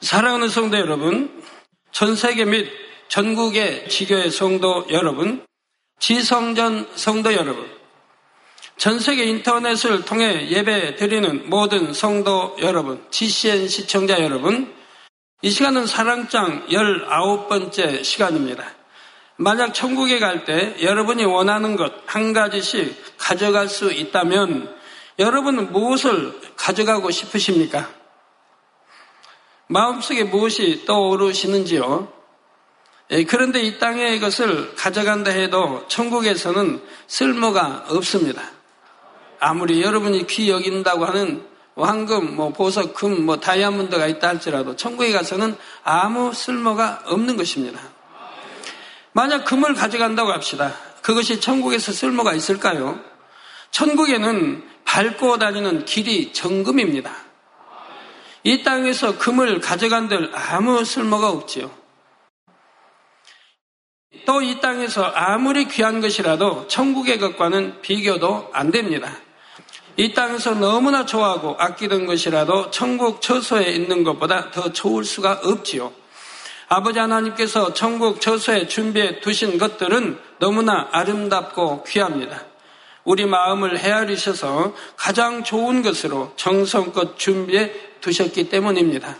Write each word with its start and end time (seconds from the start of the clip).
사랑하는 0.00 0.48
성도 0.48 0.78
여러분, 0.78 1.42
전 1.92 2.16
세계 2.16 2.44
및 2.44 2.70
전국의 3.08 3.88
지교의 3.88 4.30
성도 4.30 4.86
여러분, 4.90 5.44
지성전 5.98 6.88
성도 6.94 7.34
여러분, 7.34 7.68
전 8.78 8.98
세계 8.98 9.24
인터넷을 9.24 10.04
통해 10.06 10.48
예배 10.48 10.96
드리는 10.96 11.50
모든 11.50 11.92
성도 11.92 12.56
여러분, 12.60 13.04
GCN 13.10 13.68
시청자 13.68 14.18
여러분, 14.20 14.72
이 15.42 15.50
시간은 15.50 15.86
사랑장 15.86 16.66
19번째 16.68 18.02
시간입니다. 18.02 18.64
만약 19.36 19.72
천국에 19.74 20.18
갈 20.18 20.44
때 20.44 20.76
여러분이 20.82 21.24
원하는 21.24 21.76
것 21.76 21.92
한 22.06 22.32
가지씩 22.32 23.16
가져갈 23.18 23.68
수 23.68 23.92
있다면 23.92 24.74
여러분은 25.18 25.72
무엇을 25.72 26.38
가져가고 26.56 27.10
싶으십니까? 27.10 27.88
마음속에 29.70 30.24
무엇이 30.24 30.84
떠오르시는지요? 30.84 32.12
예, 33.12 33.24
그런데 33.24 33.62
이 33.62 33.78
땅에 33.78 34.16
이것을 34.16 34.74
가져간다 34.74 35.30
해도 35.30 35.84
천국에서는 35.86 36.82
쓸모가 37.06 37.86
없습니다. 37.88 38.42
아무리 39.38 39.80
여러분이 39.80 40.26
귀 40.26 40.50
여긴다고 40.50 41.04
하는 41.04 41.46
황금, 41.76 42.34
뭐 42.34 42.52
보석, 42.52 42.94
금, 42.94 43.24
뭐 43.24 43.38
다이아몬드가 43.38 44.08
있다 44.08 44.28
할지라도 44.28 44.74
천국에 44.74 45.12
가서는 45.12 45.56
아무 45.84 46.34
쓸모가 46.34 47.04
없는 47.06 47.36
것입니다. 47.36 47.80
만약 49.12 49.44
금을 49.44 49.74
가져간다고 49.74 50.32
합시다. 50.32 50.74
그것이 51.00 51.40
천국에서 51.40 51.92
쓸모가 51.92 52.34
있을까요? 52.34 52.98
천국에는 53.70 54.64
밟고 54.84 55.38
다니는 55.38 55.84
길이 55.84 56.32
정금입니다. 56.32 57.29
이 58.42 58.62
땅에서 58.62 59.18
금을 59.18 59.60
가져간들 59.60 60.30
아무 60.34 60.84
쓸모가 60.84 61.28
없지요. 61.28 61.70
또 64.26 64.42
이 64.42 64.60
땅에서 64.60 65.04
아무리 65.04 65.66
귀한 65.66 66.00
것이라도 66.00 66.66
천국의 66.68 67.18
것과는 67.18 67.80
비교도 67.82 68.50
안 68.52 68.70
됩니다. 68.70 69.12
이 69.96 70.14
땅에서 70.14 70.54
너무나 70.54 71.04
좋아하고 71.04 71.56
아끼던 71.58 72.06
것이라도 72.06 72.70
천국 72.70 73.20
처소에 73.20 73.64
있는 73.70 74.02
것보다 74.04 74.50
더 74.50 74.72
좋을 74.72 75.04
수가 75.04 75.40
없지요. 75.44 75.92
아버지 76.68 76.98
하나님께서 76.98 77.74
천국 77.74 78.20
처소에 78.20 78.68
준비해 78.68 79.20
두신 79.20 79.58
것들은 79.58 80.18
너무나 80.38 80.88
아름답고 80.92 81.84
귀합니다. 81.84 82.44
우리 83.04 83.26
마음을 83.26 83.78
헤아리셔서 83.78 84.74
가장 84.96 85.42
좋은 85.42 85.82
것으로 85.82 86.32
정성껏 86.36 87.18
준비해 87.18 87.72
두셨기 88.00 88.48
때문입니다. 88.48 89.16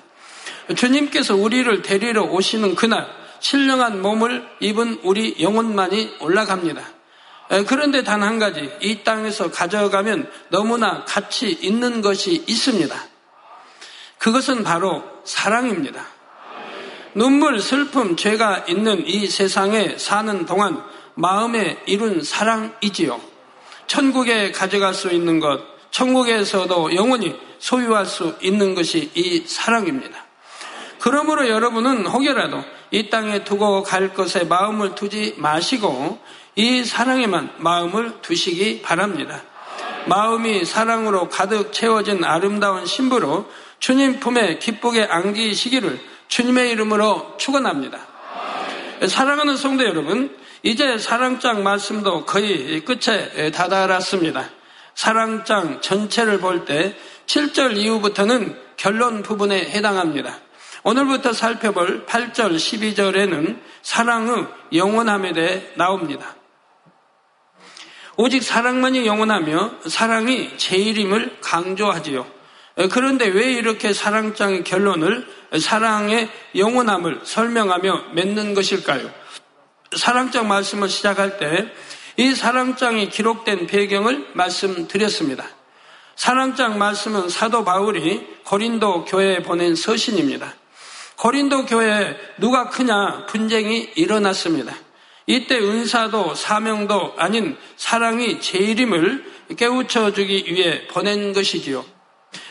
주님께서 0.77 1.37
우리를 1.37 1.83
데리러 1.83 2.23
오시는 2.23 2.75
그날 2.75 3.07
신령한 3.41 4.03
몸을 4.03 4.47
입은 4.61 5.01
우리 5.03 5.37
영혼만이 5.41 6.17
올라갑니다. 6.21 6.83
그런데 7.67 8.05
단 8.05 8.23
한 8.23 8.39
가지 8.39 8.71
이 8.81 9.03
땅에서 9.03 9.51
가져가면 9.51 10.31
너무나 10.51 11.05
가치 11.05 11.51
있는 11.51 12.01
것이 12.01 12.45
있습니다. 12.47 12.97
그것은 14.19 14.63
바로 14.63 15.03
사랑입니다. 15.25 16.07
눈물, 17.15 17.61
슬픔, 17.61 18.15
죄가 18.15 18.67
있는 18.69 19.05
이 19.07 19.27
세상에 19.27 19.99
사는 19.99 20.47
동안 20.47 20.85
마음에 21.15 21.79
이룬 21.87 22.23
사랑이지요. 22.23 23.21
천국에 23.89 24.53
가져갈 24.53 24.95
수 24.95 25.09
있는 25.09 25.41
것, 25.41 25.61
천국에서도 25.91 26.95
영원히 26.95 27.39
소유할 27.59 28.07
수 28.07 28.37
있는 28.41 28.75
것이 28.75 29.11
이 29.15 29.43
사랑입니다. 29.47 30.25
그러므로 30.99 31.49
여러분은 31.49 32.07
혹여라도 32.07 32.63
이 32.91 33.09
땅에 33.09 33.45
두고 33.45 33.83
갈 33.83 34.13
것에 34.13 34.45
마음을 34.45 34.95
두지 34.95 35.35
마시고 35.39 36.19
이 36.57 36.85
사랑에만 36.85 37.55
마음을 37.59 38.21
두시기 38.23 38.83
바랍니다. 38.83 39.43
마음이 40.07 40.65
사랑으로 40.65 41.29
가득 41.29 41.73
채워진 41.73 42.25
아름다운 42.25 42.87
신부로 42.87 43.51
주님 43.79 44.21
품에 44.21 44.59
기쁘게 44.59 45.05
안기시기를 45.05 46.01
주님의 46.29 46.71
이름으로 46.71 47.37
축원합니다. 47.39 47.99
사랑하는 49.07 49.57
성도 49.57 49.85
여러분, 49.85 50.37
이제 50.63 50.99
사랑장 50.99 51.63
말씀도 51.63 52.27
거의 52.27 52.85
끝에 52.85 53.51
다다랐습니다. 53.51 54.51
사랑장 54.95 55.81
전체를 55.81 56.39
볼 56.41 56.65
때 56.65 56.97
7절 57.27 57.77
이후부터는 57.77 58.59
결론 58.77 59.23
부분에 59.23 59.71
해당합니다. 59.71 60.39
오늘부터 60.83 61.33
살펴볼 61.33 62.07
8절, 62.07 62.57
12절에는 62.57 63.61
사랑의 63.83 64.47
영원함에 64.73 65.33
대해 65.33 65.63
나옵니다. 65.77 66.35
오직 68.17 68.43
사랑만이 68.43 69.07
영원하며 69.07 69.73
사랑이 69.87 70.57
제일임을 70.57 71.39
강조하지요. 71.41 72.27
그런데 72.91 73.27
왜 73.27 73.53
이렇게 73.53 73.93
사랑장의 73.93 74.65
결론을 74.65 75.27
사랑의 75.59 76.31
영원함을 76.57 77.21
설명하며 77.25 78.05
맺는 78.15 78.55
것일까요? 78.55 79.11
사랑장 79.97 80.49
말씀을 80.49 80.89
시작할 80.89 81.39
때 81.39 81.73
이 82.17 82.35
사랑장이 82.35 83.09
기록된 83.09 83.67
배경을 83.67 84.29
말씀드렸습니다. 84.35 85.47
사랑장 86.17 86.79
말씀은 86.79 87.29
사도 87.29 87.65
바울이 87.65 88.27
고린도 88.45 89.07
교회에 89.07 89.39
보낸 89.39 89.75
서신입니다. 89.75 90.55
고린도 91.17 91.67
교회에 91.67 92.17
누가 92.39 92.69
크냐 92.69 93.27
분쟁이 93.27 93.91
일어났습니다. 93.95 94.75
이때 95.27 95.59
은사도 95.59 96.35
사명도 96.35 97.15
아닌 97.17 97.57
사랑이 97.77 98.41
제일임을 98.41 99.25
깨우쳐 99.57 100.13
주기 100.13 100.45
위해 100.53 100.87
보낸 100.89 101.33
것이지요. 101.33 101.85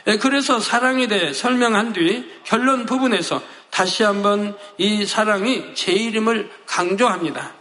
예, 0.07 0.17
그래서 0.17 0.59
사랑에 0.59 1.07
대해 1.07 1.33
설명한 1.33 1.93
뒤 1.93 2.25
결론 2.43 2.85
부분에서 2.85 3.41
다시 3.69 4.03
한번 4.03 4.57
이 4.77 5.05
사랑이 5.05 5.75
제일임을 5.75 6.49
강조합니다. 6.65 7.53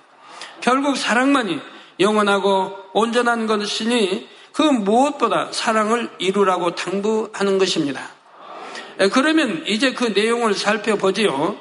결국 0.61 0.97
사랑만이 0.97 1.61
영원하고 2.01 2.77
온전한 2.93 3.47
것이니 3.47 4.29
그 4.53 4.63
무엇보다 4.63 5.49
사랑을 5.53 6.11
이루라고 6.19 6.75
당부하는 6.75 7.59
것입니다. 7.59 8.11
예, 9.01 9.09
그러면 9.09 9.65
이제 9.67 9.93
그 9.93 10.05
내용을 10.05 10.55
살펴보지요. 10.55 11.57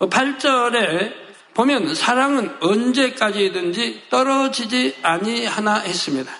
8절에 0.00 1.12
보면 1.54 1.94
사랑은 1.94 2.56
언제까지든지 2.60 4.04
떨어지지 4.10 4.96
아니하나 5.02 5.74
했습니다. 5.76 6.32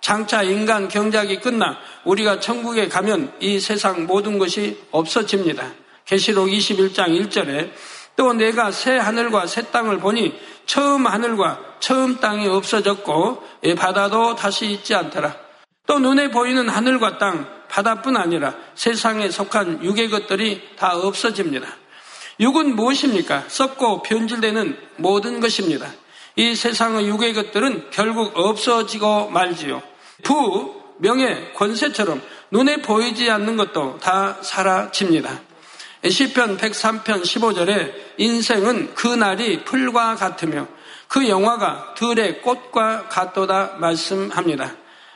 장차 0.00 0.42
인간 0.42 0.88
경작이 0.88 1.40
끝나 1.40 1.78
우리가 2.04 2.40
천국에 2.40 2.88
가면 2.88 3.34
이 3.40 3.60
세상 3.60 4.06
모든 4.06 4.38
것이 4.38 4.80
없어집니다. 4.90 5.72
계시록 6.06 6.48
21장 6.48 7.08
1절에 7.08 7.70
또 8.16 8.32
내가 8.32 8.70
새 8.70 8.96
하늘과 8.96 9.46
새 9.46 9.62
땅을 9.70 9.98
보니 9.98 10.38
처음 10.66 11.06
하늘과 11.06 11.76
처음 11.80 12.20
땅이 12.20 12.46
없어졌고 12.46 13.42
바다도 13.76 14.36
다시 14.36 14.66
있지 14.66 14.94
않더라. 14.94 15.34
또 15.86 15.98
눈에 15.98 16.30
보이는 16.30 16.68
하늘과 16.68 17.18
땅, 17.18 17.46
바다뿐 17.68 18.16
아니라 18.16 18.54
세상에 18.74 19.30
속한 19.30 19.84
육의 19.84 20.10
것들이 20.10 20.76
다 20.76 20.96
없어집니다. 20.96 21.66
육은 22.40 22.76
무엇입니까? 22.76 23.44
썩고 23.48 24.02
변질되는 24.02 24.76
모든 24.96 25.40
것입니다. 25.40 25.88
이 26.36 26.54
세상의 26.54 27.08
육의 27.08 27.34
것들은 27.34 27.90
결국 27.90 28.36
없어지고 28.36 29.30
말지요. 29.30 29.82
부, 30.22 30.82
명예, 30.98 31.52
권세처럼 31.54 32.22
눈에 32.50 32.78
보이지 32.82 33.30
않는 33.30 33.56
것도 33.56 33.98
다 33.98 34.38
사라집니다. 34.40 35.40
시편 36.08 36.56
103편 36.56 37.22
15절에 37.22 37.92
인생은 38.18 38.94
그 38.94 39.06
날이 39.06 39.64
풀과 39.64 40.16
같으며 40.16 40.66
그 41.06 41.28
영화가 41.28 41.94
들의 41.94 42.42
꽃과 42.42 43.08
같도다 43.08 43.76
말씀합니다. 43.78 44.74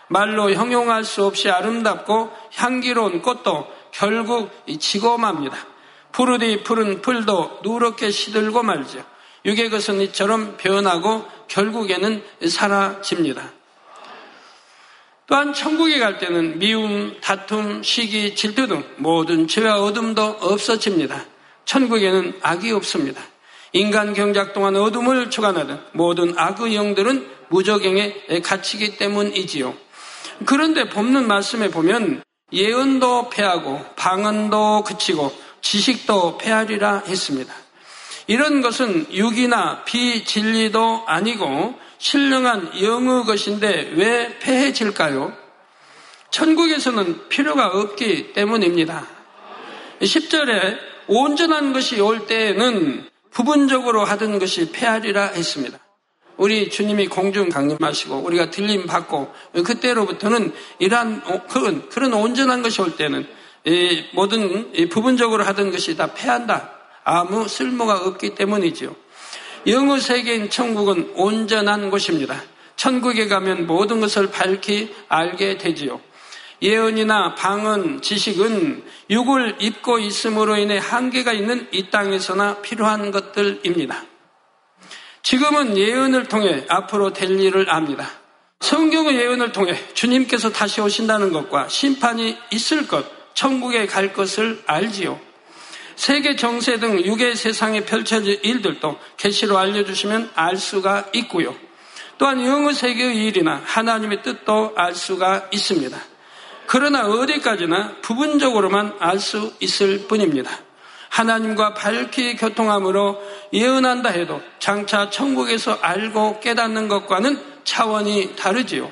말로 0.09 0.53
형용할 0.53 1.05
수 1.05 1.25
없이 1.25 1.51
아름답고 1.51 2.31
향기로운 2.55 3.23
꽃도 3.23 3.67
결국 3.91 4.51
지고 4.79 5.19
맙니다. 5.19 5.57
푸르디 6.13 6.63
푸른 6.63 7.03
풀도 7.03 7.61
누렇게 7.63 8.11
시들고 8.11 8.63
말죠. 8.63 9.05
육의 9.45 9.71
것은 9.71 10.01
이처럼 10.03 10.57
변하고 10.57 11.25
결국에는 11.49 12.23
사라집니다. 12.49 13.56
또한 15.27 15.53
천국에 15.53 15.99
갈 15.99 16.19
때는 16.19 16.59
미움, 16.59 17.17
다툼, 17.21 17.83
시기, 17.83 18.35
질투 18.35 18.69
등 18.69 18.85
모든 18.97 19.49
죄와 19.49 19.83
어둠도 19.83 20.23
없어집니다. 20.41 21.25
천국에는 21.65 22.39
악이 22.43 22.71
없습니다. 22.71 23.21
인간 23.73 24.15
경작 24.15 24.55
동안 24.55 24.77
어둠을 24.77 25.31
주관하는 25.31 25.79
모든 25.93 26.39
악의 26.39 26.77
영들은 26.77 27.29
무적행에 27.49 28.41
갇히기 28.43 28.97
때문이지요. 28.99 29.75
그런데 30.45 30.89
법는 30.89 31.27
말씀에 31.27 31.71
보면 31.71 32.23
예언도 32.53 33.31
패하고 33.31 33.85
방언도 33.97 34.85
그치고 34.85 35.37
지식도 35.61 36.39
폐하리라 36.39 37.03
했습니다. 37.07 37.53
이런 38.29 38.63
것은 38.63 39.07
육이나 39.13 39.85
비진리도 39.85 41.05
아니고 41.07 41.75
신령한 41.99 42.83
영의 42.83 43.25
것인데 43.25 43.93
왜 43.97 44.39
폐해질까요? 44.39 45.33
천국에서는 46.31 47.29
필요가 47.29 47.69
없기 47.69 48.33
때문입니다. 48.33 49.07
10절에 50.01 50.79
온전한 51.09 51.73
것이 51.73 52.01
올 52.01 52.27
때에는 52.27 53.09
부분적으로 53.31 54.05
하던 54.05 54.39
것이 54.39 54.73
폐하리라 54.73 55.27
했습니다. 55.29 55.79
우리 56.37 56.69
주님이 56.69 57.09
공중 57.09 57.49
강림하시고 57.49 58.17
우리가 58.17 58.51
들림 58.51 58.87
받고 58.87 59.33
그때로부터는 59.65 60.53
이러한 60.79 61.23
그런, 61.49 61.89
그런 61.89 62.13
온전한 62.13 62.63
것이 62.63 62.83
올 62.83 62.97
때는 62.97 63.27
모든 64.13 64.73
부분적으로 64.91 65.45
하던 65.45 65.71
것이 65.71 65.97
다 65.97 66.13
폐한다. 66.13 66.73
아무 67.05 67.49
쓸모가 67.49 68.07
없기 68.07 68.35
때문이지요. 68.35 68.95
영의 69.67 70.01
세계인 70.01 70.49
천국은 70.49 71.13
온전한 71.17 71.91
곳입니다. 71.91 72.41
천국에 72.77 73.27
가면 73.27 73.67
모든 73.67 74.01
것을 74.01 74.31
밝히 74.31 74.95
알게 75.09 75.59
되지요. 75.59 76.01
예언이나 76.63 77.35
방언, 77.35 78.01
지식은 78.01 78.85
육을 79.11 79.57
입고 79.61 79.99
있음으로 79.99 80.57
인해 80.57 80.79
한계가 80.79 81.33
있는 81.33 81.69
이 81.73 81.91
땅에서나 81.91 82.63
필요한 82.63 83.11
것들입니다. 83.11 84.05
지금은 85.23 85.77
예언을 85.77 86.29
통해 86.29 86.65
앞으로 86.69 87.13
될 87.13 87.39
일을 87.41 87.69
압니다. 87.69 88.09
성경의 88.61 89.17
예언을 89.17 89.53
통해 89.53 89.77
주님께서 89.93 90.51
다시 90.51 90.81
오신다는 90.81 91.33
것과 91.33 91.69
심판이 91.69 92.39
있을 92.53 92.87
것, 92.87 93.05
천국에 93.35 93.87
갈 93.87 94.13
것을 94.13 94.63
알지요. 94.67 95.21
세계 95.97 96.37
정세 96.37 96.79
등 96.79 97.03
육의 97.05 97.37
세상에 97.37 97.81
펼쳐질 97.85 98.39
일들도 98.43 98.99
계시로 99.17 99.59
알려주시면 99.59 100.31
알 100.35 100.57
수가 100.57 101.07
있고요. 101.15 101.55
또한 102.19 102.45
영의 102.47 102.75
세계의 102.75 103.27
일이나 103.27 103.61
하나님의 103.65 104.23
뜻도 104.23 104.75
알 104.77 104.95
수가 104.95 105.49
있습니다. 105.51 105.99
그러나 106.67 107.07
어디까지나 107.07 107.97
부분적으로만 108.03 108.97
알 108.99 109.19
수 109.19 109.53
있을 109.61 110.07
뿐입니다. 110.09 110.51
하나님과 111.09 111.75
밝히 111.75 112.37
교통함으로 112.37 113.23
예언한다 113.53 114.11
해도 114.11 114.43
장차 114.59 115.09
천국에서 115.09 115.79
알고 115.81 116.41
깨닫는 116.41 116.89
것과는 116.89 117.41
차원이 117.65 118.37
다르지요. 118.37 118.91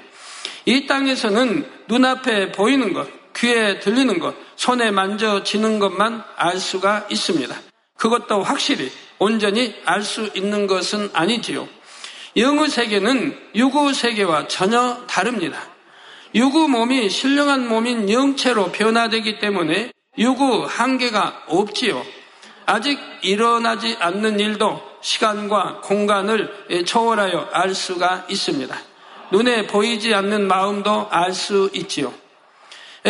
이 0.65 0.87
땅에서는 0.87 1.71
눈앞에 1.89 2.53
보이는 2.53 2.93
것, 2.95 3.09
귀에 3.37 3.81
들리는 3.81 4.19
것, 4.19 4.35
손에 4.57 4.91
만져지는 4.91 5.79
것만 5.79 6.23
알 6.37 6.59
수가 6.59 7.07
있습니다. 7.11 7.55
그것도 7.99 8.43
확실히 8.43 8.91
온전히 9.19 9.75
알 9.85 10.03
수 10.03 10.31
있는 10.35 10.67
것은 10.67 11.11
아니지요. 11.13 11.69
영의 12.37 12.69
세계는 12.69 13.39
유구 13.55 13.93
세계와 13.93 14.49
전혀 14.49 15.05
다릅니다. 15.07 15.59
유구 16.35 16.69
몸이 16.69 17.09
신령한 17.09 17.69
몸인 17.69 18.11
영체로 18.11 18.73
변화되기 18.73 19.39
때문에 19.39 19.93
유구 20.19 20.65
한계가 20.69 21.45
없지요. 21.47 22.05
아직 22.67 22.99
일어나지 23.23 23.97
않는 24.01 24.41
일도 24.41 24.83
시간과 25.01 25.81
공간을 25.83 26.85
초월하여 26.87 27.51
알 27.53 27.75
수가 27.75 28.27
있습니다. 28.29 28.77
눈에 29.31 29.67
보이지 29.67 30.15
않는 30.15 30.49
마음도 30.49 31.09
알 31.11 31.33
수 31.33 31.71
있지요. 31.75 32.13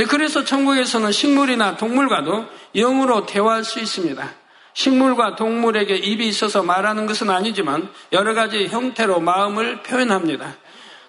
그래서 0.03 0.45
천국에서는 0.45 1.13
식물이나 1.13 1.77
동물과도 1.77 2.47
영으로 2.75 3.27
대화할 3.27 3.63
수 3.65 3.79
있습니다. 3.79 4.29
식물과 4.73 5.37
동물에게 5.37 5.95
입이 5.95 6.27
있어서 6.27 6.65
말하는 6.65 7.07
것은 7.07 7.31
아니지만 7.31 7.89
여러 8.13 8.35
가지 8.35 8.67
형태로 8.67 9.21
마음을 9.21 9.83
표현합니다. 9.85 10.57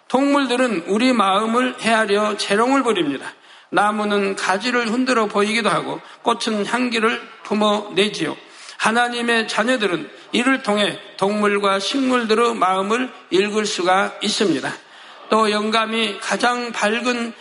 동물들은 0.07 0.83
우리 0.87 1.13
마음을 1.13 1.75
헤아려 1.81 2.37
재롱을 2.37 2.83
부립니다. 2.83 3.25
나무는 3.71 4.35
가지를 4.35 4.91
흔들어 4.91 5.25
보이기도 5.25 5.69
하고 5.69 5.99
꽃은 6.21 6.67
향기를 6.67 7.19
품어내지요. 7.43 8.37
하나님의 8.77 9.47
자녀들은 9.47 10.09
이를 10.31 10.61
통해 10.61 10.99
동물과 11.17 11.79
식물들의 11.79 12.53
마음을 12.53 13.11
읽을 13.31 13.65
수가 13.65 14.13
있습니다. 14.21 14.71
또 15.29 15.49
영감이 15.49 16.19
가장 16.19 16.71
밝은 16.71 17.33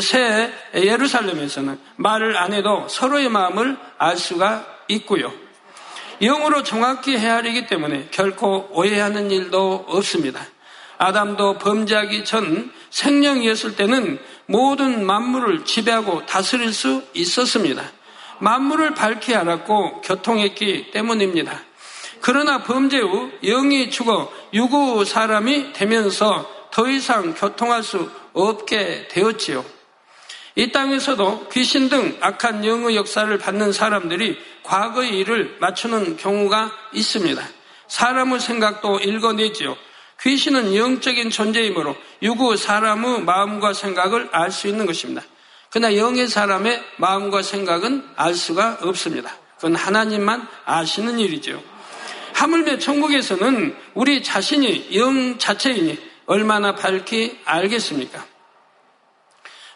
새 0.00 0.50
예루살렘에서는 0.74 1.78
말을 1.96 2.36
안 2.36 2.52
해도 2.52 2.86
서로의 2.88 3.28
마음을 3.28 3.76
알 3.98 4.16
수가 4.16 4.64
있고요. 4.88 5.32
영으로 6.20 6.62
정확히 6.62 7.16
헤아리기 7.16 7.66
때문에 7.66 8.08
결코 8.10 8.68
오해하는 8.72 9.30
일도 9.30 9.84
없습니다. 9.88 10.40
아담도 10.96 11.58
범죄하기 11.58 12.24
전 12.24 12.72
생명이었을 12.90 13.76
때는 13.76 14.18
모든 14.46 15.06
만물을 15.06 15.64
지배하고 15.64 16.26
다스릴 16.26 16.72
수 16.72 17.04
있었습니다. 17.14 17.82
만물을 18.40 18.94
밝히 18.94 19.34
알았고 19.34 20.00
교통했기 20.00 20.90
때문입니다. 20.90 21.60
그러나 22.20 22.62
범죄 22.64 22.98
후 22.98 23.30
영이 23.44 23.90
죽어 23.90 24.32
유구 24.54 25.04
사람이 25.04 25.72
되면서 25.72 26.48
더 26.70 26.88
이상 26.88 27.34
교통할 27.34 27.82
수 27.82 28.10
없게 28.32 29.08
되었지요. 29.08 29.64
이 30.56 30.72
땅에서도 30.72 31.48
귀신 31.50 31.88
등 31.88 32.16
악한 32.20 32.64
영의 32.64 32.96
역사를 32.96 33.36
받는 33.38 33.72
사람들이 33.72 34.38
과거의 34.64 35.16
일을 35.18 35.56
맞추는 35.60 36.16
경우가 36.16 36.72
있습니다. 36.92 37.42
사람의 37.86 38.40
생각도 38.40 38.98
읽어내지요. 38.98 39.76
귀신은 40.20 40.74
영적인 40.74 41.30
존재이므로 41.30 41.96
유구 42.22 42.56
사람의 42.56 43.22
마음과 43.22 43.72
생각을 43.72 44.30
알 44.32 44.50
수 44.50 44.66
있는 44.66 44.84
것입니다. 44.84 45.22
그러나 45.70 45.96
영의 45.96 46.26
사람의 46.26 46.82
마음과 46.96 47.42
생각은 47.42 48.04
알 48.16 48.34
수가 48.34 48.78
없습니다. 48.82 49.36
그건 49.56 49.76
하나님만 49.76 50.48
아시는 50.64 51.20
일이죠. 51.20 51.62
하물며 52.34 52.78
천국에서는 52.78 53.76
우리 53.94 54.22
자신이 54.22 54.96
영 54.96 55.38
자체이니 55.38 56.07
얼마나 56.28 56.74
밝히 56.74 57.40
알겠습니까? 57.44 58.24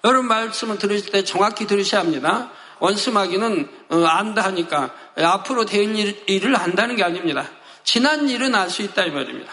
여러분 0.04 0.28
말씀을 0.28 0.78
들으실 0.78 1.10
때 1.10 1.24
정확히 1.24 1.66
들으셔야 1.66 2.02
합니다. 2.02 2.50
원수마귀는 2.78 3.68
어, 3.90 4.04
안다 4.04 4.42
하니까 4.44 4.90
앞으로 5.16 5.64
될 5.64 5.96
일을 6.26 6.56
안다는 6.56 6.96
게 6.96 7.04
아닙니다. 7.04 7.48
지난 7.84 8.28
일은 8.28 8.54
알 8.54 8.68
수 8.68 8.82
있다 8.82 9.04
이 9.04 9.10
말입니다. 9.10 9.50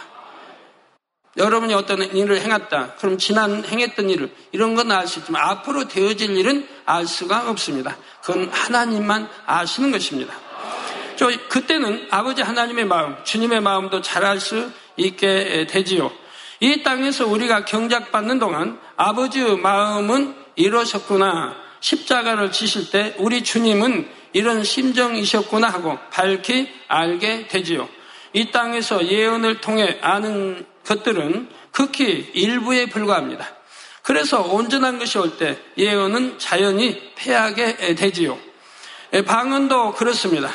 여러분이 1.38 1.74
어떤 1.74 2.02
일을 2.02 2.42
행했다. 2.42 2.96
그럼 2.96 3.18
지난 3.18 3.64
행했던 3.64 4.10
일을 4.10 4.34
이런 4.52 4.76
건 4.76 4.92
알 4.92 5.08
수 5.08 5.20
있지만 5.20 5.42
앞으로 5.48 5.88
되어질 5.88 6.36
일은 6.36 6.68
알 6.86 7.08
수가 7.08 7.50
없습니다. 7.50 7.96
그건 8.22 8.50
하나님만 8.50 9.30
아시는 9.46 9.92
것입니다. 9.92 10.34
저 11.16 11.30
그때는 11.48 12.08
아버지 12.12 12.42
하나님의 12.42 12.86
마음, 12.86 13.16
주님의 13.24 13.62
마음도 13.62 14.02
잘 14.02 14.26
알 14.26 14.40
수 14.42 14.70
있게 14.98 15.66
되지요. 15.70 16.12
이 16.60 16.84
땅에서 16.84 17.28
우리가 17.28 17.66
경작받는 17.66 18.40
동안 18.40 18.80
아버지의 18.98 19.58
마음은 19.58 20.36
이러셨구나. 20.56 21.56
십자가를 21.80 22.52
지실 22.52 22.92
때 22.92 23.16
우리 23.18 23.44
주님은 23.44 24.10
이런 24.34 24.64
심정이셨구나 24.64 25.70
하고 25.70 25.98
밝히 26.12 26.70
알게 26.88 27.48
되지요. 27.48 27.88
이 28.34 28.52
땅에서 28.52 29.08
예언을 29.08 29.62
통해 29.62 29.98
아는 30.02 30.66
것들은 30.86 31.50
극히 31.72 32.30
일부에 32.34 32.88
불과합니다. 32.88 33.48
그래서 34.04 34.42
온전한 34.42 35.00
것이 35.00 35.18
올 35.18 35.38
때 35.38 35.58
예언은 35.78 36.40
자연히 36.40 37.14
패하게 37.16 37.96
되지요. 37.96 38.38
예, 39.14 39.22
방언도 39.24 39.94
그렇습니다. 39.94 40.52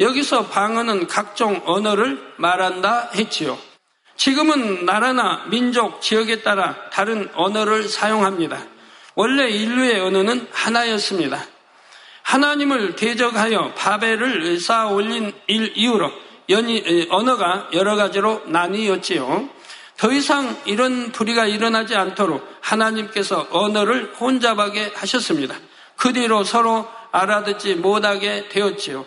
여기서 0.00 0.46
방언은 0.48 1.06
각종 1.06 1.62
언어를 1.64 2.20
말한다 2.36 3.10
했지요. 3.14 3.58
지금은 4.16 4.84
나라나 4.84 5.44
민족, 5.48 6.00
지역에 6.00 6.42
따라 6.42 6.74
다른 6.90 7.28
언어를 7.34 7.88
사용합니다. 7.88 8.62
원래 9.14 9.48
인류의 9.48 10.00
언어는 10.00 10.48
하나였습니다. 10.52 11.44
하나님을 12.22 12.96
대적하여 12.96 13.72
바벨을 13.74 14.58
쌓아 14.60 14.88
올린 14.88 15.32
일 15.46 15.72
이후로 15.76 16.10
연이, 16.48 17.06
언어가 17.10 17.68
여러 17.72 17.96
가지로 17.96 18.42
나뉘었지요. 18.46 19.48
더 19.96 20.12
이상 20.12 20.56
이런 20.66 21.12
불의가 21.12 21.46
일어나지 21.46 21.94
않도록 21.94 22.46
하나님께서 22.60 23.48
언어를 23.50 24.12
혼잡하게 24.18 24.92
하셨습니다. 24.94 25.54
그 25.96 26.12
뒤로 26.12 26.44
서로 26.44 26.86
알아듣지 27.12 27.76
못하게 27.76 28.48
되었지요. 28.48 29.06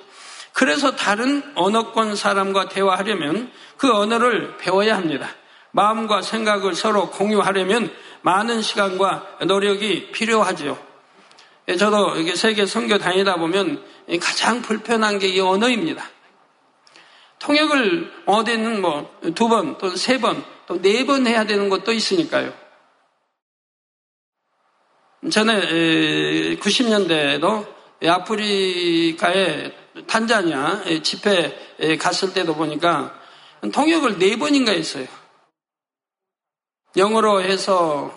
그래서 0.54 0.96
다른 0.96 1.44
언어권 1.56 2.16
사람과 2.16 2.70
대화하려면 2.70 3.52
그 3.80 3.92
언어를 3.92 4.58
배워야 4.58 4.96
합니다. 4.98 5.30
마음과 5.72 6.22
생각을 6.22 6.76
서로 6.76 7.10
공유하려면 7.10 7.92
많은 8.22 8.62
시간과 8.62 9.38
노력이 9.48 10.12
필요하지요. 10.12 10.78
저도 11.78 12.18
이게 12.18 12.36
세계 12.36 12.66
선교 12.66 12.98
다니다 12.98 13.36
보면 13.38 13.84
가장 14.22 14.62
불편한 14.62 15.18
게 15.20 15.30
이 15.30 15.40
언어입니다. 15.40 16.04
통역을 17.40 18.12
어디는 18.26 18.82
뭐 18.82 19.10
두 19.36 19.48
번, 19.48 19.78
또세 19.78 20.20
번, 20.20 20.44
또 20.68 20.76
네 20.82 21.06
번 21.06 21.26
해야 21.26 21.46
되는 21.46 21.70
것도 21.70 21.94
있으니까요. 21.94 22.54
전에 25.32 26.56
90년대에도 26.58 27.66
아프리카의 28.06 29.74
탄자니아 30.08 30.84
집회 31.04 31.56
갔을 32.00 32.34
때도 32.34 32.56
보니까 32.56 33.19
통역을 33.74 34.20
네 34.20 34.38
번인가 34.38 34.72
했어요. 34.72 35.06
영어로 36.96 37.42
해서 37.42 38.12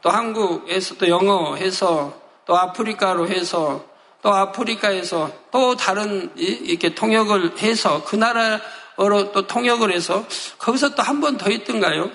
또 0.00 0.10
한국에서 0.10 0.96
또 0.96 1.08
영어 1.08 1.54
해서 1.54 2.20
또 2.44 2.56
아프리카로 2.56 3.28
해서 3.28 3.84
또 4.22 4.32
아프리카에서 4.32 5.30
또 5.50 5.76
다른 5.76 6.30
이렇게 6.36 6.94
통역을 6.94 7.58
해서 7.58 8.02
그 8.04 8.16
나라로 8.16 9.32
또 9.32 9.46
통역을 9.46 9.92
해서 9.92 10.24
거기서 10.58 10.94
또 10.94 11.02
한 11.02 11.20
번 11.20 11.36
더 11.38 11.50
있던가요? 11.50 12.10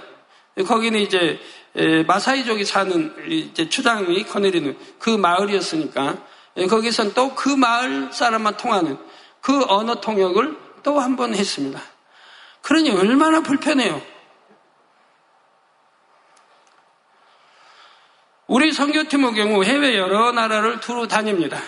거기는 0.67 0.99
이제 0.99 1.39
마사이족이 2.07 2.65
사는 2.65 3.13
이제 3.29 3.69
추장이 3.69 4.23
커내리는 4.23 4.77
그 4.99 5.09
마을이었으니까 5.11 6.17
거기선 6.69 7.13
또 7.13 7.35
그 7.35 7.49
마을 7.49 8.09
사람만 8.11 8.57
통하는 8.57 8.97
그 9.41 9.63
언어 9.67 9.95
통역을 10.01 10.57
또 10.83 10.99
한 10.99 11.15
번 11.15 11.35
했습니다. 11.35 11.81
그러니 12.67 12.89
얼마나 12.89 13.39
불편해요. 13.39 14.01
우리 18.47 18.73
선교팀의 18.73 19.35
경우 19.35 19.63
해외 19.63 19.97
여러 19.97 20.33
나라를 20.33 20.81
두루 20.81 21.07
다닙니다. 21.07 21.61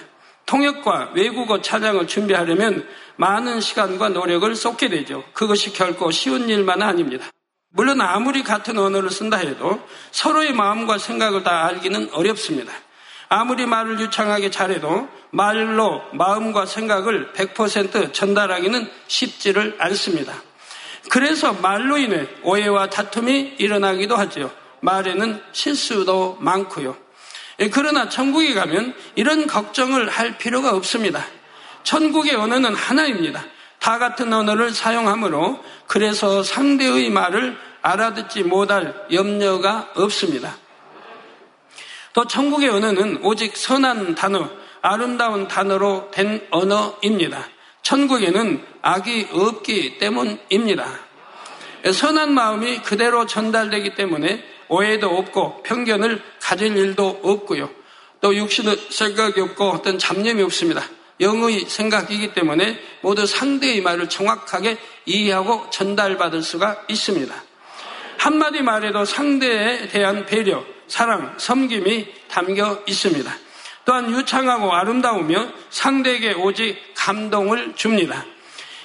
통역과 0.46 1.12
외국어 1.15 1.62
차장을 1.62 2.06
준비하려면 2.06 2.86
많은 3.15 3.62
시간과 3.62 4.10
노력을 4.10 4.53
쏟게 4.53 4.89
되죠. 4.89 5.24
그것이 5.32 5.72
결코 5.72 6.12
쉬운 6.12 6.50
일만은 6.50 6.86
아닙니다. 6.86 7.27
물론 7.70 8.01
아무리 8.01 8.44
같은 8.44 8.77
언어를 8.77 9.10
쓴다 9.10 9.38
해도 9.38 9.82
서로의 10.12 10.51
마음과 10.51 10.98
생각을 10.98 11.44
다 11.44 11.65
알기는 11.68 12.10
어렵습니다. 12.12 12.74
아무리 13.29 13.65
말을 13.65 14.01
유창하게 14.01 14.51
잘해도 14.51 15.08
말로 15.32 16.01
마음과 16.12 16.65
생각을 16.65 17.32
100% 17.32 18.12
전달하기는 18.12 18.91
쉽지를 19.08 19.77
않습니다. 19.79 20.49
그래서 21.10 21.53
말로 21.53 21.98
인해 21.98 22.27
오해와 22.44 22.89
다툼이 22.89 23.56
일어나기도 23.58 24.15
하죠. 24.15 24.51
말에는 24.82 25.41
실수도 25.51 26.38
많고요. 26.39 26.98
예, 27.60 27.70
그러나 27.70 28.10
천국에 28.10 28.53
가면 28.53 28.94
이런 29.15 29.48
걱정을 29.48 30.10
할 30.10 30.38
필요가 30.38 30.75
없습니다. 30.75 31.25
천국의 31.84 32.36
언어는 32.36 32.75
하나입니다. 32.75 33.44
다 33.79 33.98
같은 33.98 34.32
언어를 34.32 34.72
사용하므로 34.72 35.63
그래서 35.88 36.44
상대의 36.44 37.10
말을 37.10 37.58
알아듣지 37.82 38.44
못할 38.44 38.94
염려가 39.12 39.91
없습니다. 39.96 40.58
또 42.13 42.27
천국의 42.27 42.70
언어는 42.70 43.20
오직 43.24 43.56
선한 43.56 44.15
단어, 44.15 44.50
아름다운 44.82 45.48
단어로 45.48 46.12
된 46.12 46.46
언어입니다. 46.51 47.48
천국에는 47.89 48.63
악이 48.84 49.29
없기 49.31 49.98
때문입니다. 49.98 50.86
선한 51.91 52.31
마음이 52.31 52.84
그대로 52.84 53.25
전달되기 53.25 53.96
때문에 53.96 54.43
오해도 54.67 55.17
없고 55.17 55.63
편견을 55.63 56.22
가질 56.39 56.77
일도 56.77 57.22
없고요. 57.24 57.67
또 58.22 58.36
육신의 58.36 58.77
생각이 58.91 59.41
없고 59.41 59.69
어떤 59.69 59.98
잡념이 59.98 60.43
없습니다. 60.43 60.84
영의 61.19 61.62
생각이기 61.62 62.34
때문에 62.36 62.79
모두 63.01 63.25
상대의 63.25 63.81
말을 63.81 64.08
정확하게 64.08 64.77
이해하고 65.08 65.72
전달받을 65.72 66.43
수가 66.43 66.84
있습니다. 66.89 67.34
한마디 68.19 68.62
말에도 68.62 69.03
상대에 69.03 69.88
대한 69.88 70.27
배려, 70.27 70.63
사랑, 70.88 71.34
섬김이 71.39 72.08
담겨 72.27 72.84
있습니다. 72.86 73.34
또한 73.89 74.13
유창하고 74.13 74.72
아름다우며 74.72 75.48
상대에게 75.72 76.34
오직 76.34 76.88
감동을 77.00 77.74
줍니다. 77.75 78.25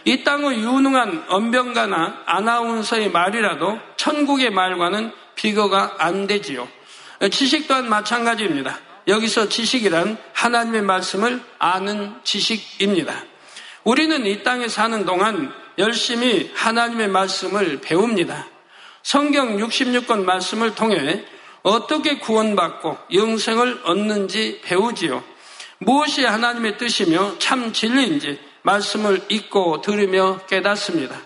이 0.04 0.22
땅의 0.22 0.58
유능한 0.58 1.24
언변가나 1.28 2.22
아나운서의 2.26 3.10
말이라도 3.10 3.78
천국의 3.96 4.50
말과는 4.50 5.12
비교가 5.34 5.96
안 5.98 6.26
되지요. 6.26 6.68
지식 7.30 7.66
또한 7.66 7.88
마찬가지입니다. 7.88 8.78
여기서 9.08 9.48
지식이란 9.48 10.16
하나님의 10.32 10.82
말씀을 10.82 11.40
아는 11.58 12.14
지식입니다. 12.22 13.24
우리는 13.82 14.24
이 14.26 14.42
땅에 14.42 14.68
사는 14.68 15.04
동안 15.04 15.52
열심히 15.78 16.50
하나님의 16.54 17.08
말씀을 17.08 17.80
배웁니다. 17.80 18.46
성경 19.02 19.56
66권 19.58 20.24
말씀을 20.24 20.74
통해 20.74 21.24
어떻게 21.62 22.18
구원받고 22.18 22.96
영생을 23.12 23.80
얻는지 23.84 24.60
배우지요. 24.64 25.33
무엇이 25.84 26.24
하나님의 26.24 26.78
뜻이며 26.78 27.38
참 27.38 27.72
진리인지 27.72 28.38
말씀을 28.62 29.22
읽고 29.28 29.82
들으며 29.82 30.40
깨닫습니다. 30.48 31.16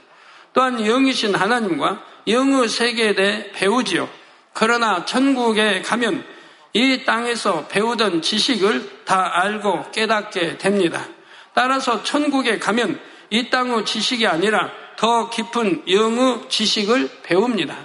또한 0.53 0.79
영이신 0.79 1.35
하나님과 1.35 2.03
영의 2.27 2.69
세계에 2.69 3.15
대해 3.15 3.51
배우지요. 3.53 4.09
그러나 4.53 5.05
천국에 5.05 5.83
가면 5.83 6.25
이 6.73 7.05
땅에서 7.05 7.69
배우던 7.69 8.23
지식을 8.23 9.05
다 9.05 9.31
알고 9.41 9.91
깨닫게 9.93 10.59
됩니다. 10.59 11.07
따라서 11.55 12.03
천국에 12.03 12.59
가면 12.59 13.01
이 13.31 13.51
땅의 13.51 13.85
지식이 13.85 14.27
아니라 14.27 14.71
더 14.97 15.31
깊은 15.31 15.85
영의 15.89 16.49
지식을 16.49 17.09
배웁니다. 17.23 17.77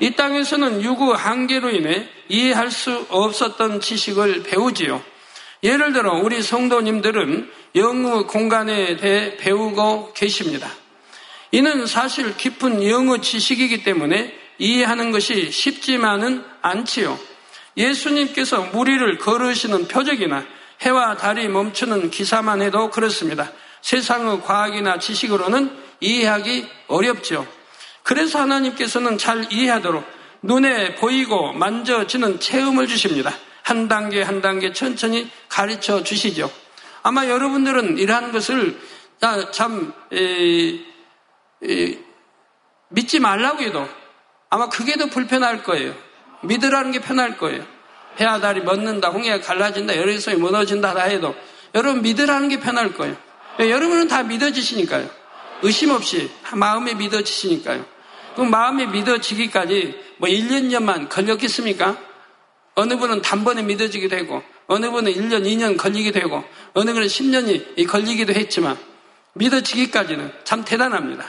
이 0.00 0.12
땅에서는 0.12 0.82
유구 0.82 1.12
한계로 1.12 1.70
인해 1.70 2.08
이해할 2.28 2.70
수 2.70 3.06
없었던 3.08 3.80
지식을 3.80 4.44
배우지요. 4.44 5.02
예를 5.62 5.92
들어 5.92 6.14
우리 6.14 6.42
성도님들은 6.42 7.50
영의 7.74 8.22
공간에 8.24 8.96
대해 8.96 9.36
배우고 9.36 10.12
계십니다. 10.14 10.70
이는 11.50 11.86
사실 11.86 12.36
깊은 12.36 12.86
영어 12.88 13.18
지식이기 13.18 13.82
때문에 13.82 14.34
이해하는 14.58 15.10
것이 15.10 15.50
쉽지만은 15.50 16.44
않지요. 16.62 17.18
예수님께서 17.76 18.62
무리를 18.72 19.18
걸으시는 19.18 19.88
표적이나 19.88 20.44
해와 20.82 21.16
달이 21.16 21.48
멈추는 21.48 22.10
기사만 22.10 22.62
해도 22.62 22.90
그렇습니다. 22.90 23.50
세상의 23.82 24.42
과학이나 24.42 24.98
지식으로는 24.98 25.70
이해하기 26.00 26.66
어렵죠. 26.88 27.46
그래서 28.02 28.40
하나님께서는 28.40 29.18
잘 29.18 29.46
이해하도록 29.52 30.04
눈에 30.42 30.94
보이고 30.96 31.52
만져지는 31.52 32.40
체험을 32.40 32.86
주십니다. 32.86 33.32
한 33.68 33.86
단계 33.86 34.22
한 34.22 34.40
단계 34.40 34.72
천천히 34.72 35.30
가르쳐 35.50 36.02
주시죠. 36.02 36.50
아마 37.02 37.28
여러분들은 37.28 37.98
이러한 37.98 38.32
것을 38.32 38.80
참 39.52 39.92
믿지 42.88 43.20
말라고 43.20 43.62
해도 43.62 43.86
아마 44.48 44.70
그게 44.70 44.96
더 44.96 45.06
불편할 45.06 45.62
거예요. 45.62 45.94
믿으라는 46.44 46.92
게 46.92 47.00
편할 47.00 47.36
거예요. 47.36 47.66
해와 48.18 48.40
달이 48.40 48.62
멎는다, 48.62 49.10
홍해가 49.10 49.40
갈라진다, 49.44 49.96
여름성이 49.96 50.38
무너진다 50.38 50.94
다 50.94 51.02
해도 51.02 51.34
여러분 51.74 52.00
믿으라는 52.00 52.48
게 52.48 52.60
편할 52.60 52.94
거예요. 52.94 53.16
여러분은 53.58 54.08
다 54.08 54.22
믿어지시니까요. 54.22 55.10
의심 55.60 55.90
없이 55.90 56.30
마음에 56.54 56.94
믿어지시니까요. 56.94 57.84
그럼 58.34 58.50
마음에 58.50 58.86
믿어지기까지 58.86 60.14
뭐 60.16 60.28
1, 60.28 60.48
년 60.48 60.68
년만 60.68 61.10
걸렸겠습니까? 61.10 62.07
어느 62.78 62.96
분은 62.96 63.22
단번에 63.22 63.62
믿어지게 63.62 64.06
되고, 64.06 64.40
어느 64.68 64.88
분은 64.88 65.12
1년, 65.12 65.44
2년 65.44 65.76
걸리게 65.76 66.12
되고, 66.12 66.44
어느 66.74 66.92
분은 66.92 67.08
10년이 67.08 67.88
걸리기도 67.88 68.32
했지만, 68.34 68.78
믿어지기까지는 69.32 70.30
참 70.44 70.64
대단합니다. 70.64 71.26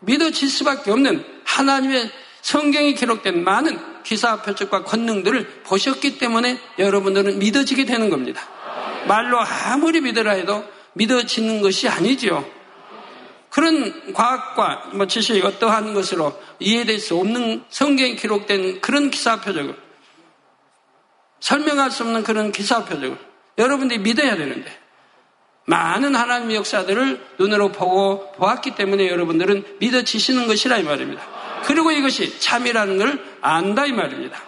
믿어질 0.00 0.48
수밖에 0.48 0.90
없는 0.90 1.24
하나님의 1.44 2.10
성경이 2.40 2.96
기록된 2.96 3.44
많은 3.44 3.78
기사 4.02 4.42
표적과 4.42 4.82
권능들을 4.82 5.62
보셨기 5.62 6.18
때문에 6.18 6.58
여러분들은 6.80 7.38
믿어지게 7.38 7.84
되는 7.84 8.10
겁니다. 8.10 8.42
말로 9.06 9.38
아무리 9.38 10.00
믿으라 10.00 10.32
해도 10.32 10.64
믿어지는 10.94 11.62
것이 11.62 11.88
아니지요. 11.88 12.44
그런 13.50 14.12
과학과 14.14 14.90
뭐 14.94 15.06
지식이 15.06 15.42
어떠한 15.42 15.94
것으로 15.94 16.36
이해될 16.58 16.98
수 16.98 17.16
없는 17.18 17.62
성경이 17.70 18.16
기록된 18.16 18.80
그런 18.80 19.10
기사 19.10 19.40
표적을 19.40 19.91
설명할 21.42 21.90
수 21.90 22.04
없는 22.04 22.22
그런 22.22 22.52
기사 22.52 22.84
표적을 22.84 23.18
여러분들이 23.58 23.98
믿어야 23.98 24.36
되는데 24.36 24.78
많은 25.66 26.14
하나님의 26.14 26.56
역사들을 26.56 27.20
눈으로 27.38 27.72
보고 27.72 28.32
보았기 28.32 28.76
때문에 28.76 29.08
여러분들은 29.08 29.78
믿어지시는 29.80 30.46
것이라 30.46 30.78
이 30.78 30.82
말입니다. 30.84 31.22
그리고 31.64 31.90
이것이 31.90 32.38
참이라는 32.38 32.96
걸 32.96 33.24
안다 33.40 33.86
이 33.86 33.92
말입니다. 33.92 34.40